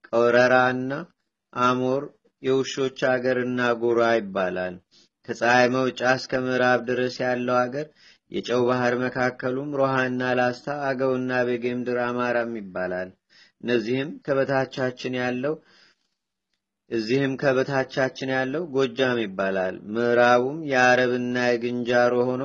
ቀውረራ 0.08 0.56
እና 0.74 0.92
አሞር 1.54 2.04
የውሾች 2.44 3.00
አገርና 3.12 3.60
ጉራ 3.82 4.02
ይባላል። 4.18 4.76
ከፀሐይ 5.28 5.68
መውጫ 5.76 6.02
እስከ 6.18 6.34
ምዕራብ 6.44 6.80
ድረስ 6.90 7.16
ያለው 7.24 7.56
አገር 7.62 7.88
የጨው 8.32 8.62
ባህር 8.68 8.94
መካከሉም 9.04 9.70
ሮሃና 9.80 10.22
ላስታ፣ 10.40 10.76
አገውና 10.88 11.32
ቤጌምድር 11.48 11.98
አማራም 12.06 12.54
ይባላል። 12.60 13.10
እነዚህም 13.64 14.10
ከበታቻችን 14.26 15.14
ያለው 15.22 15.54
እዚህም 16.92 17.34
ከበታቻችን 17.42 18.30
ያለው 18.36 18.64
ጎጃም 18.76 19.20
ይባላል። 19.24 19.76
ምዕራቡም 19.94 20.58
የአረብና 20.72 21.38
የግንጃሮ 21.48 22.14
ሆኖ 22.30 22.44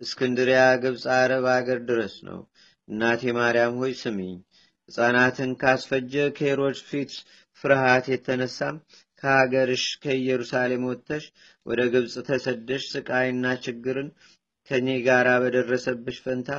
እስክንድሪያ 0.00 0.60
ግብፅ 0.82 1.04
አረብ 1.16 1.46
አገር 1.54 1.78
ድረስ 1.88 2.14
ነው። 2.28 2.38
እናቴ 2.88 3.32
ማርያም 3.38 3.74
ሆይ 3.80 3.92
ስሚኝ። 4.02 4.36
ሕፃናትን 4.88 5.50
ካስፈጀ 5.62 6.14
ከሄሮድስ 6.36 6.80
ፊት 6.90 7.12
ፍርሃት 7.64 8.06
የተነሳም 8.12 8.76
ከሀገርሽ 9.22 9.84
ከኢየሩሳሌም 10.02 10.82
ወጥተሽ 10.90 11.24
ወደ 11.66 11.80
ግብፅ 11.92 12.14
ተሰደሽ 12.28 12.82
ስቃይና 12.92 13.46
ችግርን 13.64 14.08
ከኔ 14.70 14.88
ጋር 15.06 15.28
በደረሰብሽ 15.42 16.16
ፈንታ 16.24 16.50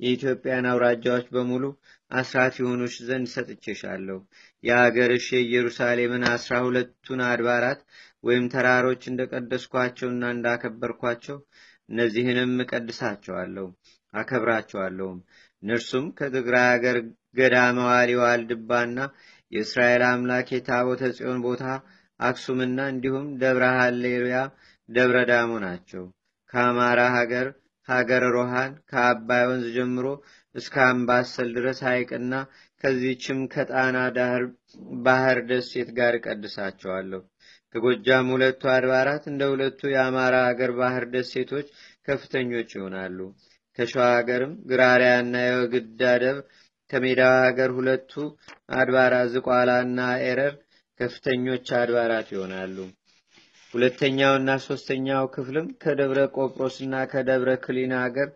የኢትዮጵያን 0.00 0.68
አውራጃዎች 0.70 1.26
በሙሉ 1.34 1.64
አስራት 2.10 2.54
የሆኑሽ 2.60 2.94
ዘንድ 3.06 3.28
ሰጥቼሻለሁ። 3.34 4.18
የሀገርሽ 4.64 5.26
የኢየሩሳሌምን 5.34 6.24
አስራ 6.32 6.54
ሁለቱን 6.66 7.20
አድባራት 7.28 7.80
ወይም 8.24 8.44
ተራሮች 8.54 9.02
እንደቀደስኳቸውና 9.10 10.24
እንዳከበርኳቸው 10.34 11.38
እነዚህንም 11.88 12.52
እቀድሳቸዋለሁ 12.64 13.66
አከብራቸዋለሁም። 14.14 15.18
እነርሱም 15.62 16.06
ከትግራይ 16.18 16.68
ሀገር 16.72 16.96
ገዳመዋሊ 17.36 18.10
ዋልድባና 18.22 18.98
የእስራኤል 19.52 20.02
አምላክ 20.10 20.48
የታቦተ 20.52 21.02
ጽዮን 21.16 21.40
ቦታ 21.46 21.64
አክሱምና 22.20 22.78
እንዲሁም 22.92 23.26
ደብረ 23.40 23.64
ሃሌሉያ 23.78 24.38
ደብረ 24.88 25.18
ዳሞ 25.30 25.52
ናቸው። 25.64 26.04
ከአማራ 26.52 27.00
ሀገር 27.16 27.46
ሀገር 27.88 28.22
ሮሃን 28.34 28.72
ከአባይ 28.90 29.44
ወንዝ 29.48 29.66
ጀምሮ 29.76 30.06
እስከ 30.54 30.74
አምባሰል 30.88 31.48
ድረስ 31.56 31.78
ሐይቅና 31.86 32.34
ከዚህችም 32.84 33.38
ከጣና 33.52 33.96
ባህር 35.04 35.38
ደሴት 35.50 35.88
ጋር 35.98 36.14
እቀድሳቸዋለሁ። 36.18 37.20
ከጎጃም 37.74 38.26
ሁለቱ 38.34 38.62
አድባራት 38.74 39.24
እንደ 39.30 39.42
ሁለቱ 39.52 39.80
የአማራ 39.92 40.34
ሀገር 40.48 40.70
ባህር 40.80 41.04
ደሴቶች 41.14 41.66
ከፍተኞች 42.08 42.70
ይሆናሉ። 42.76 43.18
ከሸዋ 43.78 44.04
ሀገርም 44.16 44.52
ግራሪያና 44.70 45.34
የወግዳ 45.44 46.02
ደብር 46.24 46.38
ከሜዳዋ 46.90 47.32
ሀገር 47.46 47.70
ሁለቱ 47.78 48.12
አድባራት 48.78 49.28
ዝቋላና 49.34 49.98
ኤረር 50.26 50.54
ከፍተኞች 51.00 51.68
አድባራት 51.78 52.28
ይሆናሉ። 52.34 52.76
ሁለተኛውና 53.74 54.50
ሶስተኛው 54.66 55.24
ክፍልም 55.34 55.66
ከደብረ 55.82 56.20
ቆጵሮስና 56.36 56.94
ከደብረ 57.12 57.50
ክሊና 57.64 57.94
ሀገር 58.04 58.28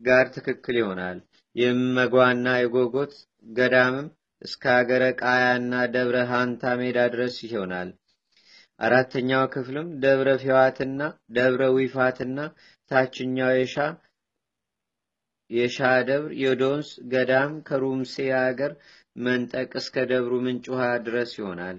ጋር 0.00 0.26
ትክክል 0.34 0.76
ይሆናል። 0.80 1.18
የመጓና 1.56 2.46
የጎጎት 2.58 3.14
ገዳምም 3.50 4.06
እስከ 4.42 4.62
ሀገረ 4.76 5.04
ቃያና 5.20 5.72
ደብረ 5.94 6.16
ሃንታ 6.30 6.72
ሜዳ 6.80 6.98
ድረስ 7.14 7.36
ይሆናል። 7.46 7.90
አራተኛው 8.80 9.44
ክፍልም 9.54 9.88
ደብረ 10.04 10.28
ፊዋትና 10.42 11.00
ደብረ 11.36 11.62
ዊፋትና 11.76 12.38
ታችኛው 12.90 13.52
የሻ 13.56 13.76
የሻ 15.50 15.78
ደብር 16.08 16.30
የዶንስ 16.42 16.90
ገዳም 17.12 17.52
ከሩምሴ 17.66 18.14
ሀገር 18.38 18.72
መንጠቅ 19.18 19.70
እስከ 19.80 20.04
ደብሩ 20.12 20.32
ምንጭ 20.44 20.64
ውሃ 20.72 20.84
ድረስ 21.06 21.32
ይሆናል። 21.38 21.78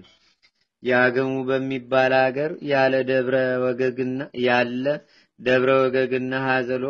የአገሙ 0.84 1.32
በሚባል 1.48 2.12
ሀገር 2.20 2.52
ያለ 2.70 2.94
ደብረ 3.10 3.36
ወገግና 3.64 4.18
ያለ 4.44 4.84
ደብረ 5.40 5.70
ወገግና 5.82 6.32
ሀዘሎ 6.46 6.84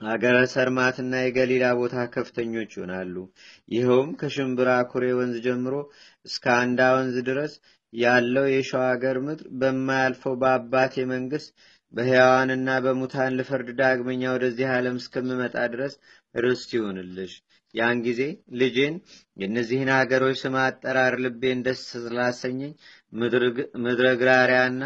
ሀገረ 0.00 0.36
ሰርማትና 0.52 1.12
የገሊላ 1.20 1.66
ቦታ 1.78 1.96
ከፍተኞች 2.14 2.70
ይሆናሉ። 2.76 3.14
ይኸውም 3.68 4.10
ከሽምብራ 4.20 4.70
ኩሬ 4.90 5.04
ወንዝ 5.18 5.36
ጀምሮ 5.46 5.74
እስከ 6.26 6.44
አንዳ 6.58 6.80
ወንዝ 6.96 7.16
ድረስ 7.28 7.52
ያለው 7.92 8.46
የሸዋ 8.50 8.82
ሀገር 8.90 9.16
ምድር 9.26 9.46
በማያልፈው 9.60 10.34
በአባቴ 10.42 11.04
መንግስት 11.12 11.50
በሕያዋንና 11.94 12.70
በሙታን 12.84 13.36
ልፈርድ 13.38 13.68
ዳግመኛ 13.80 14.22
ወደዚህ 14.34 14.68
ዓለም 14.74 14.96
እስከምመጣ 15.02 15.56
ድረስ 15.74 15.94
ርስት 16.34 16.70
ይሁንልሽ። 16.76 17.34
ያን 17.76 17.98
ጊዜ 18.06 18.20
ልጄን 18.60 18.94
የእነዚህን 19.36 19.90
ሀገሮች 19.94 20.36
ስም 20.42 20.54
አጠራር 20.62 21.14
ልቤን 21.24 21.60
ደስ 21.66 21.80
ስላሰኘኝ 21.94 22.72
ምድረ 23.84 24.06
ግራሪያና 24.20 24.82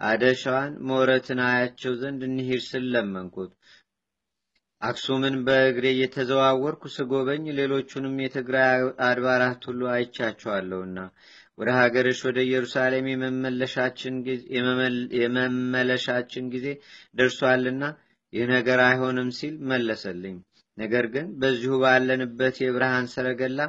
አደሸዋን 0.00 0.72
ሞረትን 0.88 1.40
አያቸው 1.46 1.92
ዘንድ 2.02 2.20
እንሂድ 2.26 2.62
ስል 2.66 2.84
ለመንኩት። 2.92 3.52
አክሱምን 4.82 5.36
በእግሬ 5.46 5.86
እየተዘዋወርኩ 5.92 6.82
ስጎበኝ 6.96 7.44
ሌሎቹንም 7.58 8.14
የትግራይ 8.22 8.80
አድባራት 9.08 9.62
ሁሉ 9.68 9.80
አይቻቸዋለሁና 9.94 10.98
ወደ 11.58 11.70
ሀገርሽ 11.78 12.20
ወደ 12.26 12.38
ኢየሩሳሌም 12.46 13.06
የመመለሻችን 15.18 16.44
ጊዜ 16.54 16.66
ደርሷልና 17.14 17.84
ይህ 18.32 18.46
ነገር 18.54 18.80
አይሆንም 18.86 19.30
ሲል 19.36 19.54
መለሰልኝ። 19.70 20.36
ነገር 20.78 21.06
ግን 21.14 21.26
በዚሁ 21.40 21.72
ባለንበት 21.82 22.56
የብርሃን 22.62 23.06
ሰረገላ 23.14 23.60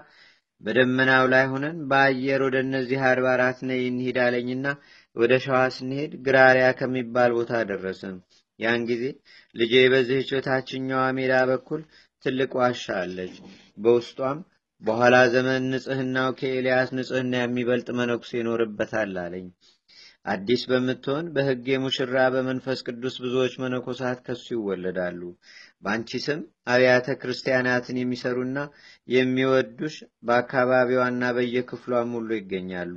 በደመናው 0.62 1.26
ላይ 1.34 1.46
ሆነን 1.52 1.78
በአየር 1.90 2.42
ወደ 2.46 2.58
እነዚህ 2.66 3.02
አድባራት 3.10 3.60
ነይ 3.70 3.82
እንሂድ 3.90 4.18
አለኝና 4.24 4.66
ወደ 5.16 5.34
ሸዋ 5.46 5.60
ስንሄድ 5.76 6.12
ግራሪያ 6.26 6.68
ከሚባል 6.80 7.32
ቦታ 7.38 7.62
ደረስን። 7.70 8.18
ያን 8.60 8.82
ጊዜ 8.90 9.04
ልጄ 9.56 9.74
በዚህች 9.92 10.30
በታችኛዋ 10.36 11.04
ሜዳ 11.18 11.34
በኩል 11.52 11.82
ትልቅ 12.24 12.52
ዋሻ 12.60 12.86
አለች። 13.02 13.36
በውስጧም 13.78 14.40
በኋላ 14.84 15.16
ዘመን 15.34 15.64
ንጽህናው 15.72 16.30
ከኤልያስ 16.40 16.90
ንጽህና 16.98 17.34
የሚበልጥ 17.40 17.88
መነኩሴ 18.00 18.32
ይኖርበታል 18.40 19.16
አለኝ። 19.24 19.48
አዲስ 20.26 20.62
በምትሆን 20.70 21.26
በሕግ 21.36 21.68
ሙሽራ 21.84 22.16
በመንፈስ 22.34 22.80
ቅዱስ 22.88 23.16
ብዙዎች 23.24 23.54
መነኮሳት 23.62 24.20
ከሱ 24.26 24.46
ይወለዳሉ። 24.56 25.22
በአንቺ 25.84 26.20
ስም 26.24 26.40
አብያተ 26.68 27.08
ክርስቲያናትን 27.22 28.00
የሚሰሩና 28.00 28.58
የሚወዱሽ 29.08 29.96
በአካባቢዋና 30.28 31.32
በየክፍሏም 31.38 32.12
ሁሉ 32.18 32.30
ይገኛሉ። 32.38 32.96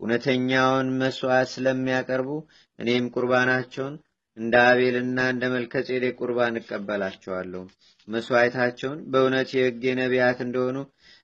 እውነተኛውን 0.00 0.88
መስዋዕት 1.00 1.50
ስለሚያቀርቡ 1.54 2.28
እኔም 2.78 3.06
ቁርባናቸውን 3.14 3.94
እንደ 4.36 4.54
አቤልና 4.68 5.20
እንደ 5.32 5.44
መልከጼዴቅ 5.54 6.14
ቁርባን 6.20 6.58
እቀበላቸዋለሁ። 6.60 7.62
መስዋዕታቸውን 8.08 8.98
በእውነት 9.12 9.48
የሕግ 9.56 9.82
ነቢያት 9.98 10.38
እንደሆኑ 10.44 10.76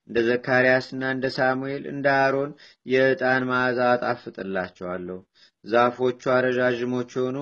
እንደ 0.08 0.18
ዘካርያስና 0.26 1.02
እንደ 1.14 1.26
ሳሙኤል 1.36 1.84
እንደ 1.92 2.06
አሮን 2.24 2.50
የዕጣን 2.86 3.46
መዓዛ 3.50 3.78
አጣፍጥላቸዋለሁ። 3.94 5.18
ዛፎቿ 5.64 6.22
ረዣዥሞች 6.46 7.10
የሆኑ 7.16 7.38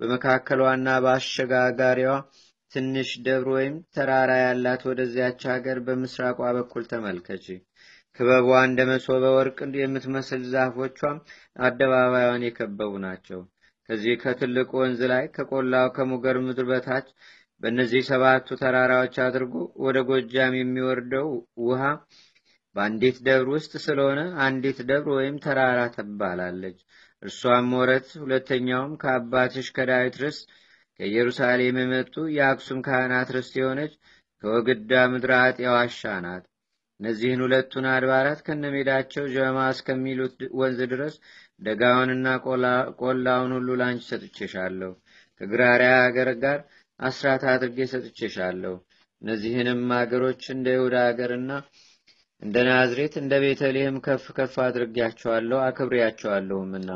በመካከሏና 0.00 0.88
በአሸጋጋሪዋ 1.04 2.12
ትንሽ 2.72 3.10
ደብር 3.24 3.48
ወይም 3.54 3.74
ተራራ 3.94 4.30
ያላት 4.40 4.82
ወደዚያች 4.88 5.42
ሀገር 5.52 5.78
በምስራቋ 5.86 6.40
በኩል 6.56 6.84
ተመልከች። 6.90 7.46
ክበቧ 8.18 8.48
እንደ 8.62 8.80
መሶበ 8.88 9.24
ወርቅ 9.34 9.58
የምትመስል 9.78 10.42
ዛፎቿም 10.52 11.18
አደባባዩን 11.60 12.46
የከበቡ 12.46 12.92
ናቸው። 13.04 13.40
ከዚህ 13.88 14.14
ከትልቁ 14.22 14.70
ወንዝ 14.80 15.00
ላይ 15.12 15.24
ከቆላው 15.36 15.86
ከሙገር 15.96 16.38
ምድር 16.46 16.66
በታች 16.70 17.06
በእነዚህ 17.62 18.02
ሰባቱ 18.08 18.48
ተራራዎች 18.60 19.14
አድርጎ 19.24 19.54
ወደ 19.84 19.98
ጎጃም 20.08 20.54
የሚወርደው 20.58 21.28
ውሃ 21.64 21.82
በአንዲት 22.76 23.16
ደብር 23.26 23.48
ውስጥ 23.54 23.72
ስለሆነ 23.84 24.20
አንዲት 24.44 24.78
ደብር 24.88 25.10
ወይም 25.16 25.36
ተራራ 25.44 25.80
ትባላለች። 25.94 26.78
እርሷም 27.22 27.64
ሞረት፣ 27.72 28.08
ሁለተኛውም 28.22 28.92
ከአባትሽ 29.00 29.68
ከዳዊት 29.76 30.16
ርስት 30.22 30.44
ከኢየሩሳሌም 31.00 31.76
የመጡ 31.80 32.14
የአክሱም 32.36 32.78
ካህናት 32.86 33.28
ርስት 33.34 33.54
የሆነች 33.58 33.92
ከወግዳ 34.42 34.92
ምድረ 35.12 35.32
አጤ 35.44 35.60
ዋሻ 35.72 36.02
ናት። 36.24 36.44
እነዚህን 37.00 37.42
ሁለቱን 37.44 37.84
አድባራት 37.92 38.40
ከነሜዳቸው 38.46 39.24
ጀማ 39.34 39.58
እስከሚሉት 39.74 40.32
ወንዝ 40.60 40.80
ድረስ 40.92 41.14
ደጋውንና 41.62 42.26
ቆላውን 43.00 43.52
ሁሉ 43.56 43.68
ላንቺ 43.80 44.02
ሰጥቼሻለሁ። 44.10 44.92
ከግራሪያ 45.40 45.92
ሀገር 46.04 46.30
ጋር 46.42 46.58
አስራት 47.00 47.42
አድርጌ 47.52 47.78
ሰጥቼሻለሁ። 47.92 48.74
እነዚህንም 49.22 49.82
አገሮች 49.96 50.42
እንደ 50.54 50.66
ይሁዳ 50.76 50.96
ሀገርና 51.06 51.50
እንደ 52.42 52.56
ናዝሬት 52.68 53.14
እንደ 53.20 53.34
ቤተልሔም 53.44 53.96
ከፍ 54.04 54.24
ከፍ 54.36 54.54
አድርጌያቸዋለሁ 54.66 55.58
አክብሬያቸዋለሁምና 55.64 56.90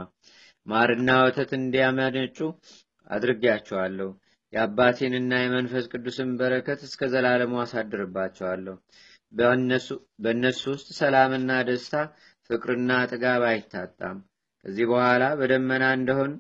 ማርና 0.67 1.11
ወተት 1.25 1.51
እንዲያመነጩ 1.59 2.39
አድርጌያቸዋለሁ። 3.13 4.09
የአባቴንና 4.53 5.33
የመንፈስ 5.41 5.85
ቅዱስን 5.93 6.31
በረከት 6.41 6.81
እስከ 6.87 7.09
ዘላለሙ 7.13 7.55
አሳድርባቸዋለሁ። 7.63 8.75
በእነሱ 10.25 10.63
ውስጥ 10.73 10.89
ሰላምና 10.99 11.51
ደስታ፣ 11.69 11.95
ፍቅርና 12.51 12.91
ጥጋብ 13.11 13.43
አይታጣም። 13.51 14.19
ከዚህ 14.65 14.87
በኋላ 14.91 15.23
በደመና 15.39 15.85
እንደሆን 15.99 16.33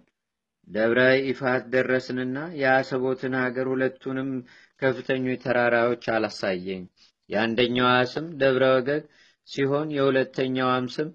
ደብረ 0.68 0.98
ይፋት 1.24 1.62
ደረስንና 1.72 2.38
የአሰቦትን 2.60 3.34
ሀገር 3.40 3.66
ሁለቱንም 3.72 4.28
ከፍተኞች 4.82 5.40
ተራራዎች 5.44 6.04
አላሳየኝ። 6.14 6.82
የአንደኛዋ 7.30 7.90
ስም 8.12 8.26
ደብረ 8.40 8.64
ወገግ 8.76 9.02
ሲሆን 9.48 9.88
የሁለተኛዋም 9.96 10.86
ስም 10.94 11.08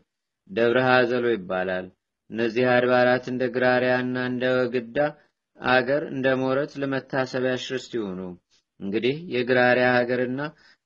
ደብረ 0.49 0.77
ሀዘሎ 0.89 1.25
ይባላል። 1.35 1.87
እነዚህ 2.29 2.65
አድባራት 2.73 3.25
እንደ 3.31 3.43
ግራሪያና 3.55 4.15
እንደ 4.31 4.43
ወግዳ 4.57 4.97
አገር 5.59 6.03
እንደ 6.11 6.27
ሞረት 6.41 6.71
ለመታሰቢያ 6.81 7.53
ርስት 7.71 7.91
ይሁኑ። 7.97 8.19
እንግዲህ 8.79 9.15
የግራሪያ 9.33 9.87
ሀገርና 9.97 10.41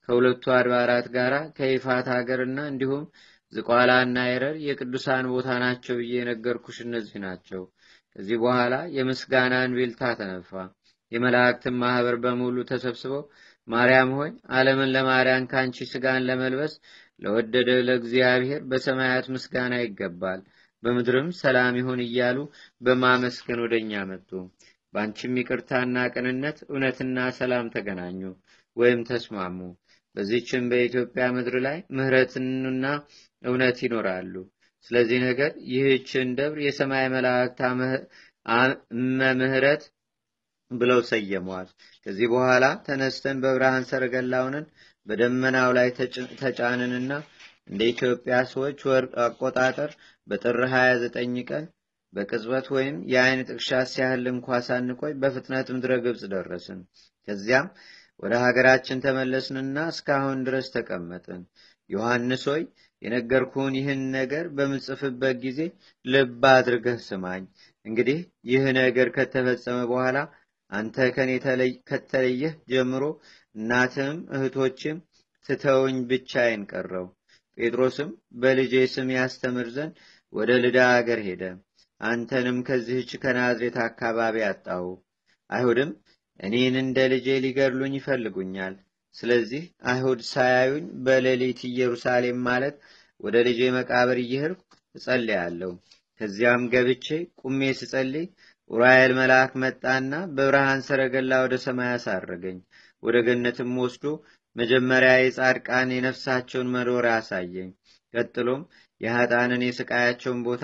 ከሁለቱ 0.10 0.44
አድባራት 0.56 1.08
ጋር 1.16 1.34
ከይፋት 1.58 2.08
ሀገርና 2.14 2.60
እንዲሁም 2.72 3.04
ዝቋላና 3.54 4.18
የረር 4.28 4.56
የቅዱሳን 4.68 5.26
ቦታ 5.32 5.50
ናቸው 5.64 5.96
ብዬ 6.00 6.14
የነገርኩሽ 6.18 6.78
እነዚህ 6.86 7.18
ናቸው። 7.26 7.64
ከዚህ 8.16 8.38
በኋላ 8.44 8.76
የምስጋናን 8.96 9.76
ቤልታ 9.78 10.04
ተነፋ። 10.20 10.52
የመላእክትን 11.12 11.76
ማህበር 11.82 12.16
በሙሉ 12.24 12.58
ተሰብስበው 12.70 13.24
ማርያም 13.68 14.12
ሆይ 14.18 14.30
ዓለምን 14.56 14.92
ለማርያም 14.96 15.48
ካንቺ 15.52 15.86
ስጋን 15.92 16.26
ለመልበስ 16.28 16.74
ለወደደ 17.22 17.70
ለእግዚአብሔር 17.88 18.62
በሰማያት 18.70 19.26
ምስጋና 19.34 19.74
ይገባል፣ 19.82 20.40
በምድርም 20.84 21.28
ሰላም 21.42 21.76
ይሁን 21.80 22.00
እያሉ 22.06 22.38
በማመስገን 22.82 23.60
ወደ 23.66 23.74
እኛ 23.84 23.94
መጡ። 24.12 24.30
በአንቺም 24.94 25.38
ይቅርታና 25.40 25.98
ቅንነት 26.14 26.58
እውነትና 26.68 27.18
ሰላም 27.38 27.68
ተገናኙ 27.76 28.22
ወይም 28.78 29.02
ተስማሙ። 29.10 29.60
በዚችም 30.16 30.64
በኢትዮጵያ 30.72 31.26
ምድር 31.36 31.56
ላይ 31.66 31.78
ምህረትንና 31.98 32.86
እውነት 33.44 33.78
ይኖራሉ። 33.86 34.34
ስለዚህ 34.86 35.20
ነገር 35.26 35.52
ይህችን 35.72 36.30
ደብር 36.38 36.60
የሰማይ 36.66 37.06
መላእክት 37.14 37.60
ምህረት 39.42 39.84
ብለው 40.72 41.00
ሰየሟል። 41.10 41.68
ከዚህ 42.06 42.28
በኋላ 42.34 42.66
ተነስተን 42.86 43.42
በብርሃን 43.44 43.88
ሰረገላውንን 43.90 44.66
በደመናው 45.08 45.70
ላይ 45.78 45.90
ተጫንንና 46.42 47.12
እንደ 47.70 47.82
ኢትዮጵያ 47.94 48.36
ሰዎች 48.52 48.80
ወር 48.90 49.06
አቆጣጠር 49.26 49.92
በጥር 50.28 50.58
29 50.72 51.44
ቀን 51.50 51.66
በቅጽበት 52.14 52.66
ወይም 52.76 52.96
የአይን 53.12 53.42
ጥቅሻ 53.50 53.80
ሲያህል 53.92 54.26
እንኳ 54.32 54.58
ሳንቆይ 54.66 55.14
በፍጥነት 55.22 55.68
ምድረ 55.76 55.94
ግብፅ 56.06 56.24
ደረስን። 56.34 56.80
ከዚያም 57.28 57.68
ወደ 58.24 58.34
ሀገራችን 58.44 59.04
ተመለስንና 59.06 59.78
እስካሁን 59.94 60.40
ድረስ 60.48 60.68
ተቀመጥን። 60.76 61.42
ዮሐንስ 61.90 62.44
ሆይ 62.52 62.64
የነገርኩህን 63.02 63.76
ይህን 63.80 64.02
ነገር 64.16 64.46
በምጽፍበት 64.58 65.38
ጊዜ 65.46 65.60
ልብ 66.06 66.44
አድርገህ 66.52 67.00
ስማኝ። 67.08 67.44
እንግዲህ 67.86 68.20
ይህ 68.52 68.64
ነገር 68.80 69.08
ከተፈጸመ 69.16 69.78
በኋላ 69.92 70.18
አንተ 70.72 71.08
ከኔ 71.16 71.32
ከተለየህ 71.90 72.54
ጀምሮ 72.72 73.04
እናትም 73.56 74.18
እህቶችም 74.36 75.00
ትተውኝ 75.50 75.98
ብቻዬን 76.10 76.64
ቀረው። 76.72 77.08
ጴጥሮስም 77.58 78.10
በልጄ 78.42 78.74
ስም 78.94 79.10
ያስተምር 79.18 79.68
ዘንድ 79.76 79.96
ወደ 80.34 80.52
ልዳ 80.64 80.80
አገር 80.98 81.20
ሄደ። 81.28 81.44
አንተንም 82.02 82.58
ከዚህች 82.68 83.12
ከናዝሬት 83.24 83.76
አካባቢ 83.86 84.36
አጣሁ። 84.48 84.86
አይሁድም 85.50 85.92
እኔን 86.40 86.76
እንደ 86.82 86.98
ልጄ 87.14 87.28
ሊገድሉኝ 87.44 87.94
ይፈልጉኛል። 87.98 88.76
ስለዚህ 89.16 89.64
አይሁድ 89.92 90.20
ሳያዩኝ 90.30 90.86
በሌሊት 91.06 91.60
ኢየሩሳሌም 91.70 92.38
ማለት 92.48 92.76
ወደ 93.20 93.36
ልጄ 93.48 93.62
መቃብር 93.76 94.18
እየሄድኩ 94.22 94.62
እጸልያለሁ። 94.96 95.72
ከዚያም 96.22 96.64
ገብቼ 96.74 97.08
ቁሜ 97.42 97.60
ስጸልይ 97.80 98.26
ኡራኤል 98.70 99.12
መልአክ 99.18 99.52
መጣና 99.64 100.12
በብርሃን 100.36 100.82
ሰረገላ 100.88 101.42
ወደ 101.46 101.56
ሰማይ 101.64 101.90
አሳረገኝ። 101.96 102.58
ወደ 103.04 103.18
ገነትም 103.28 103.72
ወስዶ 103.82 104.06
መጀመሪያ 104.56 105.12
የጻድቃን 105.18 105.90
የነፍሳቸውን 105.96 106.72
መኖሪያ 106.76 107.14
አሳየኝ። 107.20 107.70
ቀጥሎም 108.14 108.62
የኃጣንን 109.02 109.62
የስቃያቸውን 109.68 110.40
ቦታ 110.48 110.64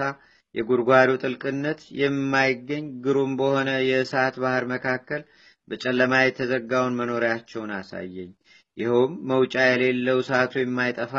የጉድጓዱ 0.58 1.10
ጥልቅነት 1.24 1.80
የማይገኝ 2.02 2.86
ግሩም 3.06 3.32
በሆነ 3.40 3.70
የእሳት 3.88 4.36
ባህር 4.44 4.66
መካከል 4.74 5.22
በጨለማ 5.68 6.14
የተዘጋውን 6.22 6.98
መኖሪያቸውን 7.00 7.72
አሳየኝ። 7.78 8.30
ይኸውም 8.78 9.14
መውጫ 9.32 9.56
የሌለው 9.68 10.18
እሳቱ 10.24 10.54
የማይጠፋ 10.62 11.14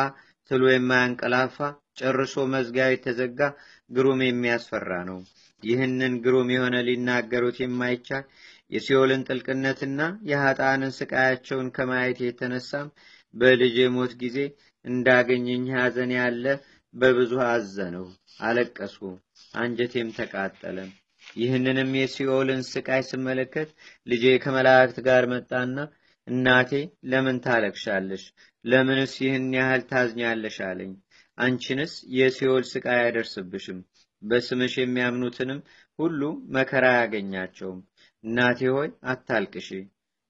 ትሉ 0.51 0.62
የማያንቀላፋ 0.70 1.57
ጨርሶ 2.01 2.44
መዝጊያው 2.53 2.92
የተዘጋ 2.92 3.40
ግሩም 3.90 4.20
የሚያስፈራ 4.24 4.90
ነው። 5.09 5.18
ይህንን 5.62 6.12
ግሩም 6.24 6.48
የሆነ 6.55 6.77
ሊናገሩት 6.88 7.57
የማይቻል 7.62 8.24
የሲኦልን 8.72 9.24
ጥልቅነትና 9.29 10.01
የኃጣንን 10.31 10.92
ስቃያቸውን 10.98 11.68
ከማየት 11.77 12.18
የተነሳም 12.24 12.88
በልጅ 13.35 13.77
ሞት 13.96 14.12
ጊዜ 14.22 14.38
እንዳገኘኝ 14.85 15.64
ሐዘን 15.77 16.12
ያለ 16.18 16.44
በብዙ 16.94 17.33
አዘነው፣ 17.48 18.07
አለቀስኩ፣ 18.40 19.03
አንጀቴም 19.54 20.08
ተቃጠለ። 20.16 20.78
ይህንንም 21.37 21.90
የሲኦልን 21.98 22.61
ስቃይ 22.68 23.02
ስመለከት 23.08 23.68
ልጄ 24.06 24.24
ከመላእክት 24.44 24.98
ጋር 25.06 25.24
መጣና 25.32 25.76
እናቴ 26.26 26.70
ለምን 27.11 27.37
ታለቅሻለሽ? 27.44 28.22
ለምንስ 28.64 29.12
ይህን 29.20 29.46
ያህል 29.56 29.82
ታዝኛለሽ? 29.90 30.56
አለኝ። 30.68 30.92
አንቺንስ 31.38 31.92
የሲኦል 32.16 32.64
ስቃይ 32.70 33.00
አይደርስብሽም፣ 33.02 33.78
በስምሽ 34.22 34.74
የሚያምኑትንም 34.78 35.61
ሁሉ 35.98 36.20
መከራ 36.56 36.84
አያገኛቸውም። 36.94 37.80
እናቴ 38.24 38.61
ሆይ 38.76 38.88
አታልቅሺ። 39.11 39.68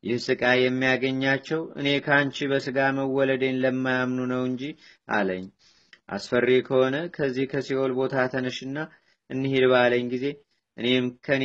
ይህ 0.04 0.18
ስቃይ 0.26 0.58
የሚያገኛቸው 0.62 1.62
እኔ 1.80 1.88
ከአንቺ 2.04 2.46
በሥጋ 2.50 2.78
መወለዴን 2.98 3.56
ለማያምኑ 3.62 4.20
ነው 4.32 4.42
እንጂ 4.50 4.62
አለኝ። 5.10 5.46
አስፈሪ 6.08 6.50
ከሆነ 6.68 6.96
ከዚህ 7.16 7.46
ከሲኦል 7.50 7.92
ቦታ 7.98 8.14
ተነሽና 8.32 8.76
እንሂድ 9.30 9.64
ባለኝ 9.72 10.04
ጊዜ 10.12 10.26
እኔም 10.76 11.06
ከኔ 11.26 11.44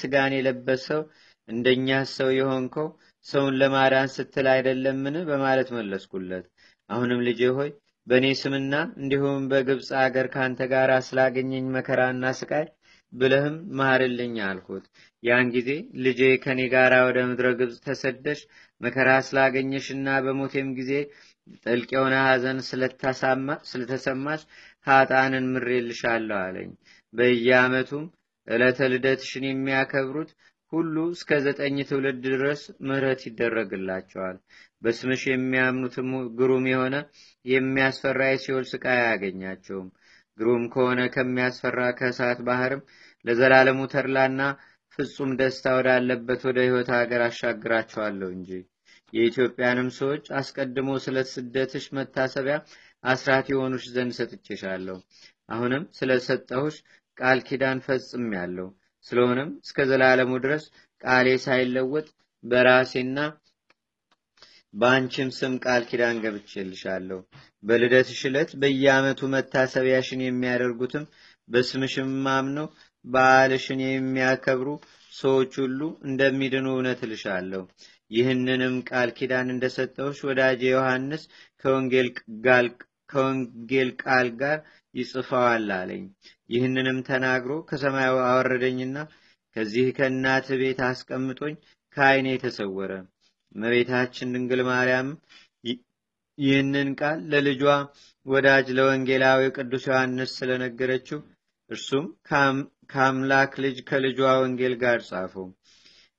ስጋን 0.00 0.32
የለበሰው 0.36 1.02
እንደኛ 1.48 1.88
ሰው 2.14 2.28
የሆንከው 2.36 2.88
ሰውን 3.26 3.54
ለማዳን 3.60 4.08
ስትል 4.14 4.46
አይደለምን? 4.52 5.16
በማለት 5.30 5.68
መለስኩለት። 5.76 6.44
አሁንም 6.90 7.20
ልጄ 7.28 7.40
ሆይ 7.56 7.70
በእኔ 8.06 8.26
ስምና 8.40 8.74
እንዲሁም 9.00 9.42
በግብፅ 9.50 9.88
አገር 10.02 10.26
ካንተ 10.34 10.60
ጋር 10.72 10.90
ስላገኘኝ 11.08 11.66
መከራና 11.74 12.24
ስቃይ 12.38 12.66
ብለህም 13.12 13.56
ማርልኝ 13.78 14.34
አልኩት። 14.48 14.84
ያን 15.22 15.46
ጊዜ 15.54 15.70
ልጄ 16.04 16.20
ከኔ 16.44 16.60
ጋር 16.74 16.92
ወደ 17.06 17.18
ምድረ 17.30 17.46
ግብፅ 17.60 17.78
ተሰደሽ 17.86 18.40
መከራ 18.80 19.08
ስላገኘሽና 19.28 20.08
በሞቴም 20.24 20.68
ጊዜ 20.78 20.92
ጥልቅ 21.64 21.88
የሆነ 21.94 22.14
ሐዘን 22.26 22.58
ስለተሰማሽ 23.66 24.42
ኃጣንን 24.86 25.46
ምሬልሻለሁ 25.54 26.38
አለኝ። 26.44 26.70
በየዓመቱም 27.14 28.04
ዕለተ 28.48 28.88
ልደትሽን 28.92 29.44
የሚያከብሩት 29.48 30.30
ሁሉ 30.72 30.96
እስከ 31.14 31.38
ዘጠኝ 31.44 31.76
ትውልድ 31.88 32.18
ድረስ 32.26 32.60
ምሕረት 32.86 33.20
ይደረግላቸዋል። 33.28 34.36
በስምሽ 34.82 35.22
የሚያምኑትም 35.28 36.10
ግሩም 36.38 36.66
የሆነ 36.70 36.96
የሚያስፈራ 37.44 38.20
የሲኦል 38.28 38.66
ስቃይ 38.70 38.98
አያገኛቸውም። 39.00 39.88
ግሩም 40.38 40.64
ከሆነ 40.74 41.00
ከሚያስፈራ 41.14 41.80
ከእሳት 41.98 42.38
ባህርም 42.46 42.82
ለዘላለሙ 43.24 43.80
ተድላና 43.94 44.42
ፍጹም 44.94 45.30
ደስታ 45.40 45.66
ወዳለበት 45.76 46.40
ወደ 46.48 46.58
ሕይወት 46.66 46.88
ሀገር 46.96 47.22
አሻግራቸዋለሁ 47.26 48.28
እንጂ 48.36 48.50
የኢትዮጵያንም 49.12 49.88
ሰዎች 49.98 50.24
አስቀድሞ 50.38 50.90
ስለ 51.04 51.18
ስደትሽ 51.32 51.84
መታሰቢያ 51.96 52.56
አስራት 53.04 53.46
የሆኑሽ 53.52 53.84
ዘንድ 53.94 54.12
ሰጥቼሻለሁ። 54.18 54.96
አሁንም 55.48 55.84
ስለ 55.98 56.10
ሰጠሁሽ 56.26 56.76
ቃል 57.16 57.38
ኪዳን 57.48 57.78
ፈጽሜያለሁ። 57.86 58.66
ስለሆነም 59.06 59.50
እስከ 59.64 59.86
ዘላለሙ 59.90 60.32
ድረስ 60.44 60.64
ቃሌ 61.02 61.28
ሳይለወጥ 61.44 62.06
በራሴና 62.44 63.18
በአንቺም 64.74 65.30
ስም 65.36 65.54
ቃል 65.64 65.82
ኪዳን 65.90 66.16
ገብቼልሻለሁ። 66.24 67.18
በልደትሽ 67.62 68.20
ዕለት 68.28 68.50
በየዓመቱ 68.60 69.20
መታሰቢያሽን 69.34 70.20
የሚያደርጉትም 70.24 71.04
በስምሽም 71.48 72.10
አምነው 72.34 72.66
በዓልሽን 73.04 73.80
የሚያከብሩ 73.86 74.68
ሰዎች 75.12 75.52
ሁሉ 75.62 75.80
እንደሚድኑ 76.08 76.66
እውነት 76.74 77.00
እልሻለሁ። 77.06 77.62
ይህንንም 78.10 78.76
ቃል 78.88 79.10
ኪዳን 79.18 79.52
እንደሰጠውሽ 79.54 80.20
ወዳጄ 80.28 80.62
ዮሐንስ 80.70 81.24
ከወንጌል 81.64 82.08
ቃል 84.02 84.28
ጋር 84.40 84.58
ይጽፈዋል 84.94 85.68
አለኝ። 85.76 86.04
ይህንንም 86.50 86.98
ተናግሮ 87.08 87.52
ከሰማይ 87.68 88.08
አወረደኝና 88.24 88.96
ከዚህ 89.56 89.86
ከእናት 89.96 90.48
ቤት 90.60 90.80
አስቀምጦኝ 90.88 91.54
ከዓይኔ 91.96 92.28
ተሰወረ። 92.42 92.92
እመቤታችን 93.54 94.32
ድንግል 94.34 94.60
ማርያም 94.68 95.08
ይህንን 96.38 96.90
ቃል 97.00 97.18
ለልጇ 97.32 97.62
ወዳጅ 98.26 98.66
ለወንጌላዊ 98.76 99.40
ቅዱስ 99.56 99.84
ዮሐንስ 99.88 100.30
ስለነገረችው 100.38 101.18
እርሱም 101.70 102.04
ከአምላክ 102.90 103.52
ልጅ 103.64 103.76
ከልጇ 103.88 104.20
ወንጌል 104.42 104.74
ጋር 104.82 105.00
ጻፈው። 105.08 105.46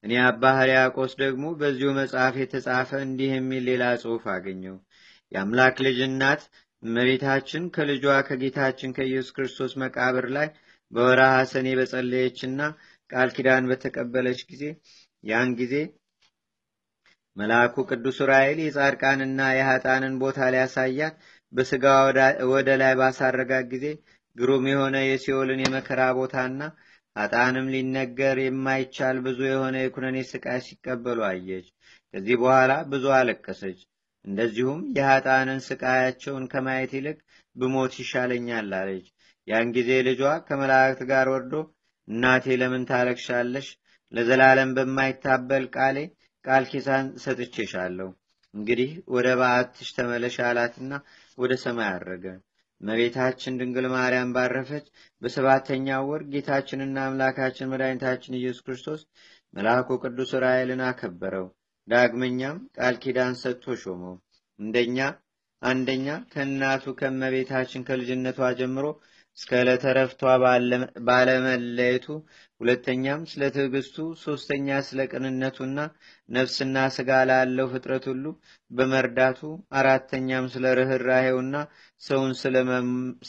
እኔ 0.03 0.13
አባ 0.25 0.43
ሕርያቆስ 0.57 1.11
ደግሞ 1.21 1.45
በዚሁ 1.59 1.89
መጽሐፍ 1.97 2.35
የተጻፈ 2.41 2.89
እንዲህ 3.05 3.31
የሚል 3.33 3.63
ሌላ 3.69 3.83
ጽሑፍ 4.01 4.23
አገኘው። 4.35 4.77
የአምላክ 5.31 5.75
ልጅ 5.85 5.99
እናት 6.07 6.41
እመቤታችን 6.83 7.63
ከልጇ 7.75 8.05
ከጌታችን 8.27 8.95
ከኢየሱስ 8.97 9.33
ክርስቶስ 9.35 9.73
መቃብር 9.81 10.25
ላይ 10.37 10.47
በወርሃ 10.91 11.33
ሰኔ 11.51 11.67
በጸለየችና 11.79 12.61
ቃል 13.09 13.29
ኪዳን 13.35 13.67
በተቀበለች 13.71 14.39
ጊዜ 14.51 14.63
ያን 15.23 15.49
ጊዜ 15.59 15.75
መልአኩ 17.37 17.83
ቅዱስ 17.89 18.17
ዑራኤል 18.23 18.57
የጻድቃንና 18.61 19.41
የኃጣንን 19.55 20.15
ቦታ 20.23 20.49
ሊያሳያት 20.53 21.15
በሥጋ 21.53 21.85
ወደ 22.51 22.69
ላይ 22.81 22.93
ባሳረጋት 22.99 23.65
ጊዜ 23.73 23.85
ግሩም 24.35 24.65
የሆነ 24.71 24.97
የሲኦልን 25.03 25.61
የመከራ 25.63 26.01
ቦታና 26.17 26.61
ኃጣንም 27.15 27.65
ሊነገር 27.73 28.37
የማይቻል 28.41 29.17
ብዙ 29.25 29.39
የሆነ 29.47 29.77
የኩነኔ 29.81 30.17
ስቃይ 30.29 30.59
ሲቀበሉ 30.67 31.19
አየች። 31.29 31.67
ከዚህ 32.13 32.35
በኋላ 32.41 32.71
ብዙ 32.91 33.05
አለቀሰች። 33.17 33.79
እንደዚሁም 34.25 34.81
የኃጣንን 34.97 35.59
ስቃያቸውን 35.67 36.43
ከማየት 36.51 36.91
ይልቅ 36.97 37.17
ብሞት 37.55 37.93
ይሻለኛል 38.01 38.71
አለች። 38.79 39.07
ያን 39.47 39.69
ጊዜ 39.77 39.91
ልጇ 40.07 40.21
ከመላእክት 40.47 41.01
ጋር 41.11 41.27
ወርዶ 41.33 41.53
እናቴ 42.07 42.55
ለምን 42.61 42.83
ታለቅሻለሽ? 42.89 43.67
ለዘላለም 44.11 44.71
በማይታበል 44.77 45.65
ቃሌ 45.75 45.97
ቃል 46.45 46.63
ኪዳን 46.71 47.05
ሰጥቼሻለሁ። 47.23 48.09
እንግዲህ 48.53 48.89
ወደ 49.15 49.27
በዓትሽ 49.39 49.89
ተመለሽ 49.97 50.35
አላትና 50.47 50.93
ወደ 51.37 51.53
ሰማይ 51.63 51.89
አረገ። 51.91 52.25
እመቤታችን 52.81 53.57
ድንግል 53.59 53.85
ማርያም 53.93 54.33
ባረፈች 54.35 54.85
በሰባተኛው 55.21 56.07
ወር 56.09 56.21
ጌታችንና 56.33 56.97
አምላካችን 57.07 57.69
መድኃኒታችን 57.71 58.37
ኢየሱስ 58.39 58.63
ክርስቶስ 58.67 59.01
መልአኩ 59.53 59.97
ቅዱስ 60.03 60.31
ራኤልን 60.43 60.81
አከበረው። 60.87 61.47
ዳግመኛም 61.87 62.57
ቃል 62.77 62.95
ኪዳን 63.03 63.33
ሰጥቶ 63.41 63.75
ሾመው። 63.81 64.15
እንደኛ 64.59 64.97
አንደኛ 65.61 66.07
ከእናቱ 66.31 66.83
ከእመቤታችን 66.99 67.85
ከልጅነቷ 67.87 68.39
ጀምሮ 68.59 68.85
እስከ 69.37 69.51
ዕለተ 69.61 69.83
ረፍቷ 69.97 70.21
ባለመለየቱ፣ 71.07 72.05
ሁለተኛም 72.61 73.21
ስለ 73.31 73.41
ትዕግስቱ፣ 73.55 73.95
ሶስተኛ 74.23 74.67
ስለ 74.87 74.99
ቅንነቱና 75.11 75.77
ነፍስና 76.29 76.75
ስጋ 76.95 77.11
ላለው 77.29 77.67
ፍጥረት 77.73 78.05
ሁሉ 78.11 78.25
በመርዳቱ፣ 78.71 79.39
አራተኛም 79.79 80.47
ስለ 80.55 80.65
ርኅራሄውና 80.79 81.55
ሰውን 82.01 82.33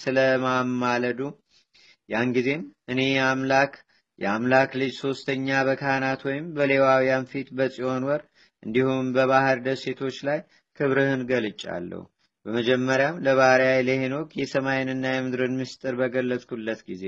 ስለማማለዱ 0.02 1.20
ያን 2.08 2.30
ጊዜም 2.36 2.62
እኔ 2.92 3.00
አምላክ 3.28 3.74
የአምላክ 4.18 4.70
ልጅ 4.80 4.92
ሶስተኛ 5.02 5.48
በካህናት 5.68 6.20
ወይም 6.28 6.46
በሌዋውያን 6.56 7.24
ፊት 7.30 7.48
በጽዮን 7.58 8.04
ወር 8.08 8.22
እንዲሁም 8.62 9.06
በባህር 9.14 9.58
ደሴቶች 9.66 10.16
ላይ 10.28 10.38
ክብርህን 10.80 11.22
ገልጫለሁ። 11.30 12.02
በመጀመሪያም 12.46 13.20
ለባሪያ 13.24 13.72
ለሄኖክ 13.86 14.30
የሰማይንና 14.38 15.04
የምድርን 15.12 15.54
ምስጢር 15.60 15.94
በገለጽኩለት 16.00 16.80
ጊዜ 16.88 17.04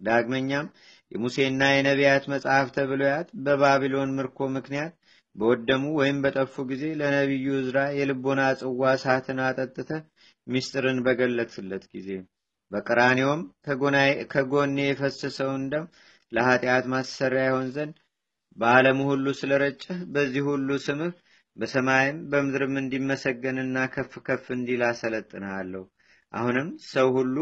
ዳግመኛም 0.00 0.66
የሙሴና 1.12 1.62
የነቢያት 1.72 2.24
መጽሐፍተ 2.32 2.76
ብሉያት 2.90 3.28
በባቢሎን 3.44 4.12
ምርኮ 4.18 4.48
ምክንያት 4.56 4.92
በወደሙ 5.36 5.84
ወይም 6.00 6.18
በጠፉ 6.24 6.64
ጊዜ 6.68 6.84
ለነቢዩ 7.00 7.46
እዝራ 7.60 7.78
የልቦና 7.98 8.42
ጽዋ 8.60 8.92
ሳትን 9.02 9.38
አጠጥተ 9.46 9.90
ምስጢርን 10.46 10.98
በገለጽለት 11.06 11.84
ጊዜ 11.94 12.10
በቀራኒዮም 12.72 13.40
ከጎኔ 14.32 14.76
የፈሰሰውን 14.84 15.64
ደም 15.72 15.86
ለኃጢአት 16.32 16.84
ማሰሪያ 16.92 17.42
ይሆን 17.48 17.68
ዘንድ 17.74 17.96
በዓለሙ 18.58 18.98
ሁሉ 19.10 19.26
ስለረጨህ 19.38 19.98
በዚህ 20.14 20.44
ሁሉ 20.50 20.68
ስምህ 20.84 21.12
በሰማይም 21.56 22.16
በምድርም 22.30 22.74
እንዲመሰገንና 22.80 23.76
ከፍ 23.94 24.12
ከፍ 24.26 24.46
እንዲል 24.56 24.82
አሰለጥንሃለሁ። 24.88 25.82
አሁንም 26.34 26.68
ሰው 26.92 27.08
ሁሉ 27.16 27.36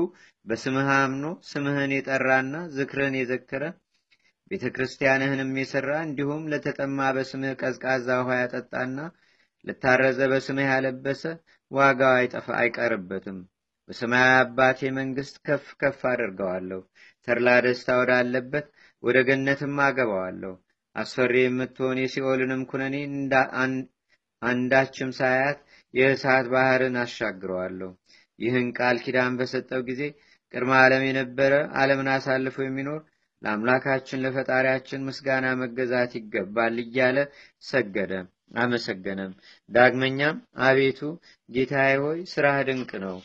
በስምህ 0.46 0.88
አምኖ 0.96 1.24
ስምህን 1.50 1.92
የጠራና 1.96 2.54
ዝክርህን 2.74 3.14
የዘከረ 3.18 3.64
ቤተ 4.50 4.64
ክርስቲያንህንም 4.74 5.52
የሠራ 5.58 5.90
እንዲሁም 6.06 6.42
ለተጠማ 6.52 6.98
በስምህ 7.16 7.52
ቀዝቃዛ 7.60 8.08
ውሃ 8.20 8.32
ያጠጣና 8.40 8.98
ለታረዘ 9.64 10.20
በስምህ 10.32 10.68
ያለበሰ 10.70 11.22
ዋጋው 11.70 12.14
አይጠፋ 12.16 12.48
አይቀርበትም። 12.58 13.38
በሰማያዊ 13.88 14.34
አባቴ 14.40 14.90
መንግሥት 14.98 15.36
ከፍ 15.46 15.64
ከፍ 15.80 16.00
አድርገዋለሁ። 16.10 16.80
ተድላ 17.28 17.48
ደስታ 17.64 17.96
ወዳለበት 18.00 18.66
ወደ 19.02 19.18
ገነትም 19.28 19.74
አገባዋለሁ። 19.86 20.52
አስፈሪ 20.96 21.34
የምትሆን 21.42 21.98
የሲኦልንም 22.00 22.62
ኩነኔ 22.70 22.96
አንዳችም 24.42 25.10
ሳያት 25.18 25.58
የእሳት 25.94 26.46
ባህርን 26.52 26.96
አሻግረዋለሁ። 27.02 27.90
ይህን 28.38 28.68
ቃል 28.78 28.96
ኪዳን 29.04 29.32
በሰጠው 29.38 29.80
ጊዜ 29.88 30.02
ቅድመ 30.54 30.70
ዓለም 30.80 31.02
የነበረ 31.06 31.52
ዓለምን 31.80 32.08
አሳልፎ 32.14 32.56
የሚኖር 32.64 33.00
ለአምላካችን 33.42 34.22
ለፈጣሪያችን 34.24 35.04
ምስጋና 35.06 35.46
መገዛት 35.60 36.12
ይገባል 36.18 36.76
እያለ 36.84 37.18
ሰገደ፣ 37.62 38.12
አመሰገነም። 38.56 39.32
ዳግመኛም 39.70 40.36
አቤቱ 40.66 41.00
ጌታዬ 41.48 41.92
ሆይ 42.04 42.18
ስራህ 42.32 42.58
ድንቅ 42.68 42.90
ነው፣ 43.04 43.16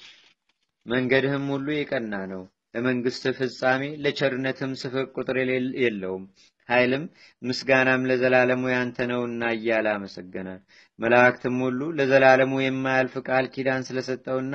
መንገድህም 0.85 1.45
ሁሉ 1.53 1.67
የቀና 1.75 2.13
ነው። 2.33 2.43
ለመንግስት 2.75 3.23
ፍጻሜ 3.37 3.83
ለቸርነትም 4.03 4.71
ስፍር 4.81 5.05
ቁጥር 5.15 5.37
የለውም። 5.83 6.23
ኃይልም 6.69 7.03
ምስጋናም 7.41 8.07
ለዘላለሙ 8.09 8.63
ያንተ 8.73 9.07
ነውና 9.11 9.43
እያለ 9.55 9.87
አመሰገነ። 9.93 10.49
መላእክትም 10.99 11.55
ሁሉ 11.65 11.79
ለዘላለሙ 11.97 12.53
የማያልፍ 12.63 13.15
ቃል 13.27 13.45
ኪዳን 13.53 13.85
ስለሰጠውና 13.89 14.53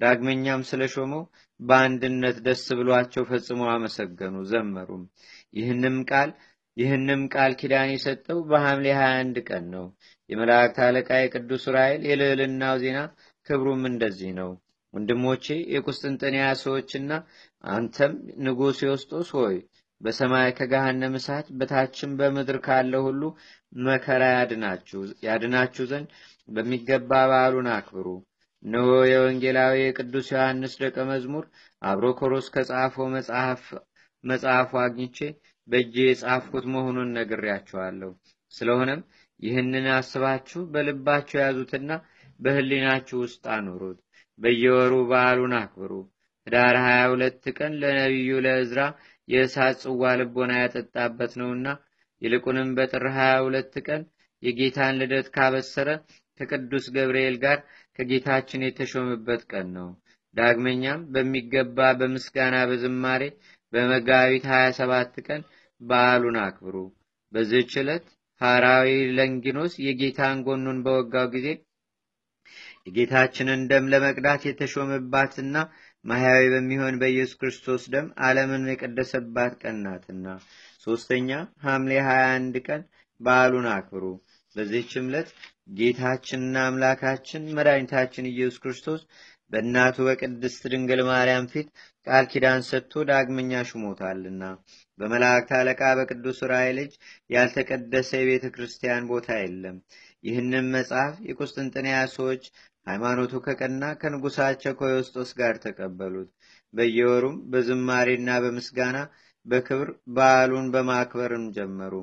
ዳግመኛም 0.00 0.62
ስለሾመው 0.70 1.22
በአንድነት 1.60 2.36
ደስ 2.46 2.64
ብሏቸው 2.78 3.24
ፈጽመው 3.28 3.68
አመሰገኑ፣ 3.74 4.34
ዘመሩም። 4.50 5.04
ይህንም 5.54 5.98
ቃል 6.10 6.30
ይህንም 6.76 7.20
ቃል 7.32 7.52
ኪዳን 7.58 7.88
የሰጠው 7.92 8.38
በሐምሌ 8.48 8.86
21 8.96 9.38
ቀን 9.48 9.64
ነው። 9.74 9.84
የመላእክት 10.30 10.78
አለቃ 10.86 11.10
የቅዱስ 11.18 11.64
ዑራኤል 11.70 12.02
የልዕልናው 12.08 12.76
ዜና 12.82 12.98
ክብሩም 13.46 13.82
እንደዚህ 13.90 14.32
ነው። 14.40 14.50
ወንድሞቼ 14.94 15.44
የቁስጥንጥንያ 15.74 16.44
ሰዎችና 16.60 17.12
አንተም 17.64 18.12
ንጉሥ 18.44 18.78
ዮስጦስ 18.86 19.30
ሆይ 19.38 19.56
በሰማይ 20.00 20.48
ከገሃነም 20.58 21.14
እሳት 21.18 21.46
በታችም 21.58 22.16
በምድር 22.18 22.58
ካለው 22.66 23.02
ሁሉ 23.08 23.22
መከራ 23.84 24.22
ያድናችሁ 25.26 25.84
ዘንድ 25.90 26.08
በሚገባ 26.48 27.10
በዓሉን 27.30 27.68
አክብሩ። 27.74 28.06
እነሆ 28.62 28.90
የወንጌላዊ 29.06 29.74
የቅዱስ 29.80 30.28
ዮሐንስ 30.32 30.74
ደቀ 30.82 30.96
መዝሙር 31.10 31.44
አብሮኮሮስ 31.82 32.46
ከጻፈው 32.54 33.08
መጽሐፉ 34.24 34.70
አግኝቼ 34.84 35.18
በእጄ 35.68 35.94
የጻፍኩት 36.04 36.64
መሆኑን 36.74 37.12
ነግሬያችኋለሁ። 37.16 38.10
ስለሆነም 38.52 39.00
ይህንን 39.40 39.86
አስባችሁ 39.94 40.60
በልባችሁ 40.72 41.36
ያዙትና 41.42 41.90
በህሊናችሁ 42.40 43.16
ውስጥ 43.24 43.44
አኑሩት። 43.54 43.98
በየወሩ 44.38 44.94
በዓሉን 45.10 45.54
አክብሩ። 45.60 45.92
ህዳር 46.46 46.76
22 46.80 47.46
ቀን 47.58 47.72
ለነቢዩ 47.82 48.32
ለእዝራ 48.46 48.80
የእሳት 49.28 49.76
ጽዋ 49.82 50.12
ልቦና 50.20 50.52
ያጠጣበት 50.62 51.32
ነውና 51.40 51.66
ይልቁንም 52.22 52.68
በጥር 52.76 53.04
22 53.14 53.78
ቀን 53.86 54.02
የጌታን 54.42 54.98
ልደት 55.00 55.26
ካበሰረ 55.34 55.88
ከቅዱስ 56.40 56.86
ገብርኤል 56.94 57.36
ጋር 57.44 57.58
ከጌታችን 57.98 58.64
የተሾመበት 58.66 59.42
ቀን 59.52 59.66
ነው። 59.76 59.88
ዳግመኛም 60.34 61.00
በሚገባ 61.14 61.78
በምስጋና 61.98 62.56
በዝማሬ 62.70 63.22
በመጋቢት 63.72 64.44
27 64.52 65.20
ቀን 65.28 65.42
በዓሉን 65.80 66.36
አክብሩ። 66.44 66.76
በዚህች 67.32 67.72
ዕለት 67.82 68.06
ሐራዊ 68.40 68.88
ለንጊኖስ 69.16 69.74
የጌታን 69.86 70.38
ጎኑን 70.46 70.78
በወጋው 70.84 71.26
ጊዜ 71.34 71.48
የጌታችንን 72.86 73.60
ደም 73.70 73.84
ለመቅዳት 73.92 74.42
የተሾመባትና 74.46 75.56
ማህያዊ 76.04 76.42
በሚሆን 76.52 76.98
በኢየሱስ 77.00 77.38
ክርስቶስ 77.40 77.82
ደም 77.92 78.06
ዓለምን 78.24 78.64
የቀደሰባት 78.70 79.52
ቀን 79.62 79.76
ናትና። 79.84 80.26
ሶስተኛ 80.86 81.30
ሐምሌ 81.64 81.92
21 82.06 82.58
ቀን 82.66 82.82
በዓሉን 83.20 83.68
አክብሩ። 83.72 84.04
በዚህችም 84.56 85.06
ዕለት 85.10 85.28
ጌታችንና 85.78 86.56
አምላካችን 86.68 87.52
መድኃኒታችን 87.56 88.30
ኢየሱስ 88.32 88.58
ክርስቶስ 88.64 89.00
በእናቱ 89.52 89.96
በቅድስት 90.06 90.62
ድንግል 90.72 91.00
ማርያም 91.08 91.46
ፊት 91.52 91.68
ቃል 92.06 92.24
ኪዳን 92.32 92.62
ሰጥቶ 92.68 93.02
ዳግመኛ 93.10 93.62
ሽሞታልና 93.68 94.44
በመላእክት 94.98 95.50
አለቃ 95.58 95.82
በቅዱስ 95.98 96.38
ራእይ 96.50 96.70
ልጅ 96.78 96.92
ያልተቀደሰ 97.34 98.10
የቤተ 98.20 98.46
ክርስቲያን 98.54 99.08
ቦታ 99.10 99.28
የለም። 99.40 99.76
ይህንም 100.24 100.66
መጽሐፍ 100.76 101.14
የቁስጥንጥንያ 101.28 101.96
ሰዎች 102.14 102.44
ሃይማኖቱ 102.86 103.32
ከቀና 103.44 103.84
ከንጉሳቸው 104.00 104.72
ከዮስጦስ 104.80 105.30
ጋር 105.38 105.54
ተቀበሉት። 105.64 106.28
በየወሩም 106.74 107.36
በዝማሬና 107.50 108.30
በምስጋና 108.44 108.96
በክብር 109.46 109.88
በዓሉን 110.16 110.66
በማክበርም 110.74 111.44
ጀመሩ። 111.56 111.94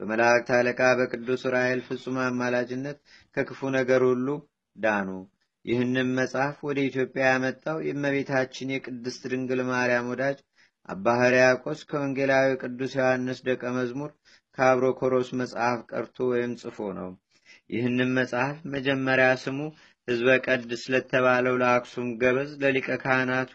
በመላእክት 0.00 0.48
አለቃ 0.56 0.80
በቅዱስ 0.98 1.42
ራኤል 1.54 1.80
ፍጹም 1.88 2.16
አማላጅነት 2.24 2.98
ከክፉ 3.36 3.70
ነገር 3.76 4.02
ሁሉ 4.08 4.28
ዳኑ። 4.76 5.08
ይህንም 5.64 6.10
መጽሐፍ 6.18 6.56
ወደ 6.66 6.78
ኢትዮጵያ 6.88 7.24
ያመጣው 7.30 7.78
የእመቤታችን 7.86 8.72
የቅድስት 8.74 9.22
ድንግል 9.32 9.60
ማርያም 9.70 10.08
ወዳጅ 10.12 10.38
አባ 10.88 11.06
ሕርያቆስ 11.20 11.80
ከወንጌላዊ 11.90 12.52
ቅዱስ 12.62 12.92
ዮሐንስ 12.98 13.40
ደቀ 13.48 13.62
መዝሙር 13.76 14.10
ከአብሮኮሮስ 14.58 15.28
መጽሐፍ 15.40 15.80
ቀርቶ 15.90 16.16
ወይም 16.32 16.52
ጽፎ 16.62 16.78
ነው። 16.98 17.10
ይህንም 17.70 18.10
መጽሐፍ 18.18 18.56
መጀመሪያ 18.74 19.28
ስሙ 19.42 19.58
ሕዝበ 20.10 20.28
ቀድስ 20.46 20.82
ለተባለው 20.92 21.54
ለአክሱም 21.60 22.06
ገበዝ 22.20 22.50
ለሊቀ 22.62 22.88
ካህናቱ 23.02 23.52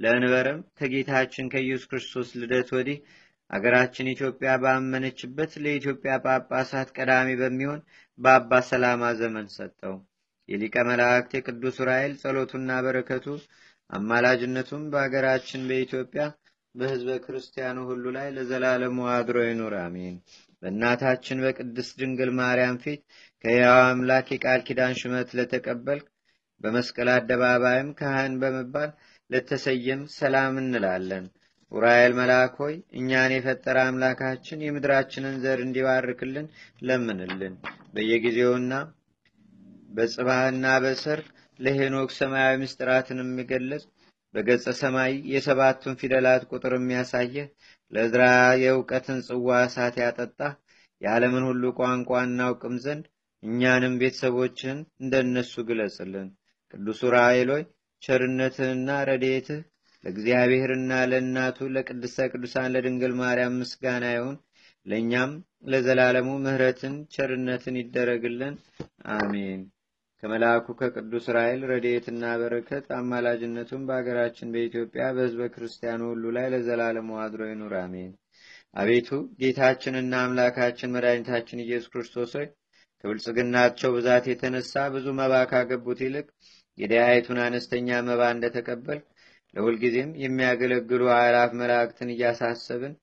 ለእንበረም 0.00 0.60
ከጌታችን 0.78 1.50
ከኢየሱስ 1.52 1.88
ክርስቶስ 1.90 2.28
ልደት 2.40 2.70
ወዲህ 2.76 2.98
አገራችን 3.50 4.10
ኢትዮጵያ 4.12 4.50
ባመነችበት 4.62 5.52
ለኢትዮጵያ 5.64 6.12
ጳጳሳት 6.24 6.88
ቀዳሚ 6.96 7.28
በሚሆን 7.40 7.80
በአባ 8.18 8.60
ሰላማ 8.70 9.10
ዘመን 9.20 9.46
ሰጠው። 9.56 9.94
የሊቀ 10.48 10.76
መላእክት 10.88 11.32
የቅዱስ 11.36 11.76
ራኤል 11.88 12.14
ጸሎቱና 12.22 12.70
በረከቱ 12.86 13.26
አማላጅነቱም 13.90 14.84
በአገራችን 14.92 15.66
በኢትዮጵያ 15.68 16.22
በሕዝበ 16.74 17.10
ክርስቲያኑ 17.24 17.78
ሁሉ 17.88 18.04
ላይ 18.16 18.28
ለዘላለሙ 18.36 18.98
አድሮ 19.14 19.38
ይኑር፣ 19.44 19.74
አሜን። 19.82 20.16
በእናታችን 20.62 21.42
በቅድስት 21.44 21.94
ድንግል 22.00 22.30
ማርያም 22.38 22.76
ፊት 22.84 23.00
ከሕያው 23.44 23.78
አምላክ 23.84 24.26
የቃል 24.32 24.60
ኪዳን 24.66 24.92
ሹመት 25.00 25.30
ለተቀበልክ 25.38 26.06
በመስቀል 26.60 27.08
አደባባይም 27.14 27.88
ካህን 27.98 28.34
በመባል 28.42 28.90
ለተሰየም 29.30 30.02
ሰላም 30.16 30.54
እንላለን። 30.60 31.24
ኡራኤል 31.72 32.12
መልአክ 32.18 32.54
ሆይ 32.62 32.74
እኛን 32.98 33.32
የፈጠረ 33.34 33.76
አምላካችን 33.86 34.64
የምድራችንን 34.64 35.36
ዘር 35.44 35.60
እንዲባርክልን 35.64 36.46
ለምንልን። 36.88 37.54
በየጊዜውና 37.94 38.72
በጽባህና 39.96 40.66
በሰርክ 40.84 41.26
ለሄኖክ 41.58 42.10
ሰማያዊ 42.18 42.54
ምስጢራትን 42.62 43.18
የሚገለጽ 43.22 43.84
በገጸ 44.34 44.66
ሰማይ 44.78 45.12
የሰባቱን 45.32 45.98
ፊደላት 46.00 46.42
ቁጥር 46.50 46.74
የሚያሳየህ 46.76 47.48
ለዝራ 47.92 48.22
የእውቀትን 48.62 49.18
ጽዋ 49.26 49.58
እሳት 49.66 49.96
ያጠጣ 50.02 50.38
የዓለምን 51.02 51.44
ሁሉ 51.48 51.64
ቋንቋ 51.80 52.10
እናውቅም 52.28 52.76
ዘንድ 52.84 53.04
እኛንም 53.42 53.94
ቤተሰቦችህን 54.00 54.80
እንደነሱ 55.02 55.54
ግለጽልን። 55.68 56.28
ቅዱስ 56.74 57.00
ኡራኤል 57.06 57.48
ሆይ 57.54 57.64
ቸርነትህና 58.02 58.88
ረድኤትህ 59.08 59.60
ለእግዚአብሔርና 60.04 60.92
ለእናቱ 61.10 61.58
ለቅድስተ 61.74 62.26
ቅዱሳን 62.32 62.72
ለድንግል 62.74 63.12
ማርያም 63.20 63.58
ምስጋና 63.60 64.04
ይሁን። 64.14 64.36
ለእኛም 64.86 65.32
ለዘላለሙ 65.70 66.28
ምሕረትን 66.44 66.94
ቸርነትን 67.14 67.76
ይደረግልን፣ 67.80 68.54
አሜን። 69.16 69.60
ከመልአኩ 70.22 70.66
ከቅዱስ 70.80 71.24
ራኤል 71.36 71.60
ረድኤትና 71.70 72.24
በረከት 72.40 72.86
አማላጅነቱን 72.98 73.86
በአገራችን 73.88 74.52
በኢትዮጵያ 74.54 75.04
በሕዝበ 75.16 75.46
ክርስቲያኑ 75.54 76.00
ሁሉ 76.10 76.24
ላይ 76.36 76.46
ለዘላለሙ 76.52 77.08
አድሮ 77.22 77.42
ይኑር፣ 77.48 77.74
አሜን። 77.80 78.10
አቤቱ 78.76 79.08
ጌታችንና 79.40 80.12
አምላካችን 80.26 80.92
መድኃኒታችን 80.94 81.64
ኢየሱስ 81.64 81.90
ክርስቶስ 81.94 82.32
ሆይ 82.38 82.46
ከብልጽግናቸው 83.04 83.90
ብዛት 83.96 84.24
የተነሳ 84.30 84.82
ብዙ 84.94 85.06
መባ 85.18 85.34
ካገቡት 85.50 86.00
ይልቅ 86.04 86.26
የደያይቱን 86.78 87.38
አነስተኛ 87.44 87.88
መባ 88.08 88.22
እንደተቀበል 88.34 89.00
ለሁልጊዜም 89.54 90.10
የሚያገለግሉ 90.22 91.02
አእላፍ 91.16 91.50
መላእክትን 91.60 92.12
እያሳሰብን 92.14 92.94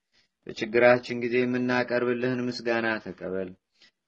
በችግራችን 0.47 1.21
ጊዜ 1.23 1.35
የምናቀርብልህን 1.41 2.45
ምስጋና 2.47 2.87
ተቀበል። 3.03 3.49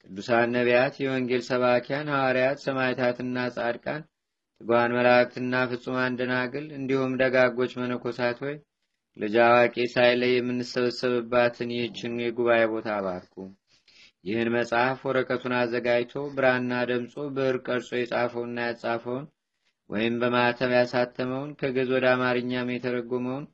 ቅዱሳን 0.05 0.53
ነቢያት፣ 0.55 0.95
የወንጌል 1.01 1.43
ሰባኪያን 1.49 2.11
ሐዋርያት፣ 2.13 2.59
ሰማዕታትና 2.65 3.37
ጻድቃን፣ 3.55 4.01
ትጓን 4.61 4.95
መላእክትና 4.97 5.53
ፍጹማን 5.71 6.17
ደናግል 6.19 6.65
እንዲሁም 6.77 7.13
ደጋጎች 7.21 7.71
መነኮሳት 7.79 8.39
ሆይ 8.45 8.55
ልጅ 9.17 9.35
አዋቂ 9.45 9.75
ሳይለይ 9.93 10.33
የምንሰበሰብባትን 10.35 11.71
ይህችን 11.75 12.13
የጉባኤ 12.23 12.61
ቦታ 12.73 12.89
አባርኩ። 12.97 13.35
ይህን 14.25 14.49
መጽሐፍ 14.55 14.99
ወረቀቱን 15.07 15.53
አዘጋጅቶ 15.59 16.23
ብራና 16.35 16.73
ደምጾ 16.89 17.23
ብዕር 17.35 17.55
ቀርጾ 17.65 17.89
የጻፈውና 17.99 18.57
ያጻፈውን 18.67 19.25
ወይም 19.89 20.15
በማተብ 20.21 20.71
ያሳተመውን 20.77 21.49
ከግዕዝ 21.59 21.89
ወደ 21.95 22.05
አማርኛም 22.13 22.69
የተረጎመውን 22.73 23.45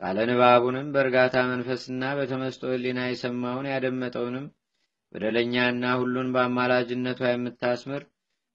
ቃለ 0.00 0.18
ንባቡንም 0.30 0.90
በእርጋታ 0.94 1.36
መንፈስና 1.52 2.02
በተመስጦ 2.18 2.62
ሕሊና 2.72 3.00
የሰማውን 3.06 3.70
ያደመጠውንም 3.72 4.46
በደለኛና 5.12 5.84
ሁሉን 6.00 6.28
በአማላጅነቷ 6.34 7.20
የምታስምር 7.30 8.02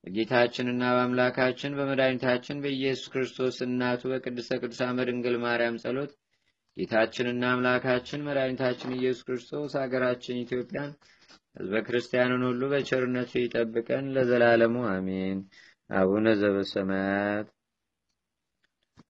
በጌታችንና 0.04 0.84
በአምላካችን 0.95 1.75
በመድኃኒታችን 1.77 2.62
በኢየሱስ 2.63 3.10
ክርስቶስ 3.13 3.58
እናቱ 3.65 4.01
በቅድስተ 4.12 4.60
ቅዱሳን 4.62 4.95
በድንግል 4.99 5.36
ማርያም 5.43 5.80
ጸሎት 5.84 6.12
ጌታችንና 6.77 7.43
አምላካችን 7.54 8.25
መድኃኒታችን 8.27 8.95
ኢየሱስ 8.97 9.23
ክርስቶስ 9.27 9.73
ሀገራችን 9.82 10.41
ኢትዮጵያን 10.43 10.91
ሕዝበ 11.56 11.80
ክርስቲያኑን 11.88 12.44
ሁሉ 12.48 12.62
በቸርነቱ 12.72 13.32
ይጠብቀን 13.40 14.06
ለዘላለሙ 14.16 14.76
አሜን። 14.92 15.40
አቡነ 15.90 16.28
ዘበሰማያት 16.42 17.48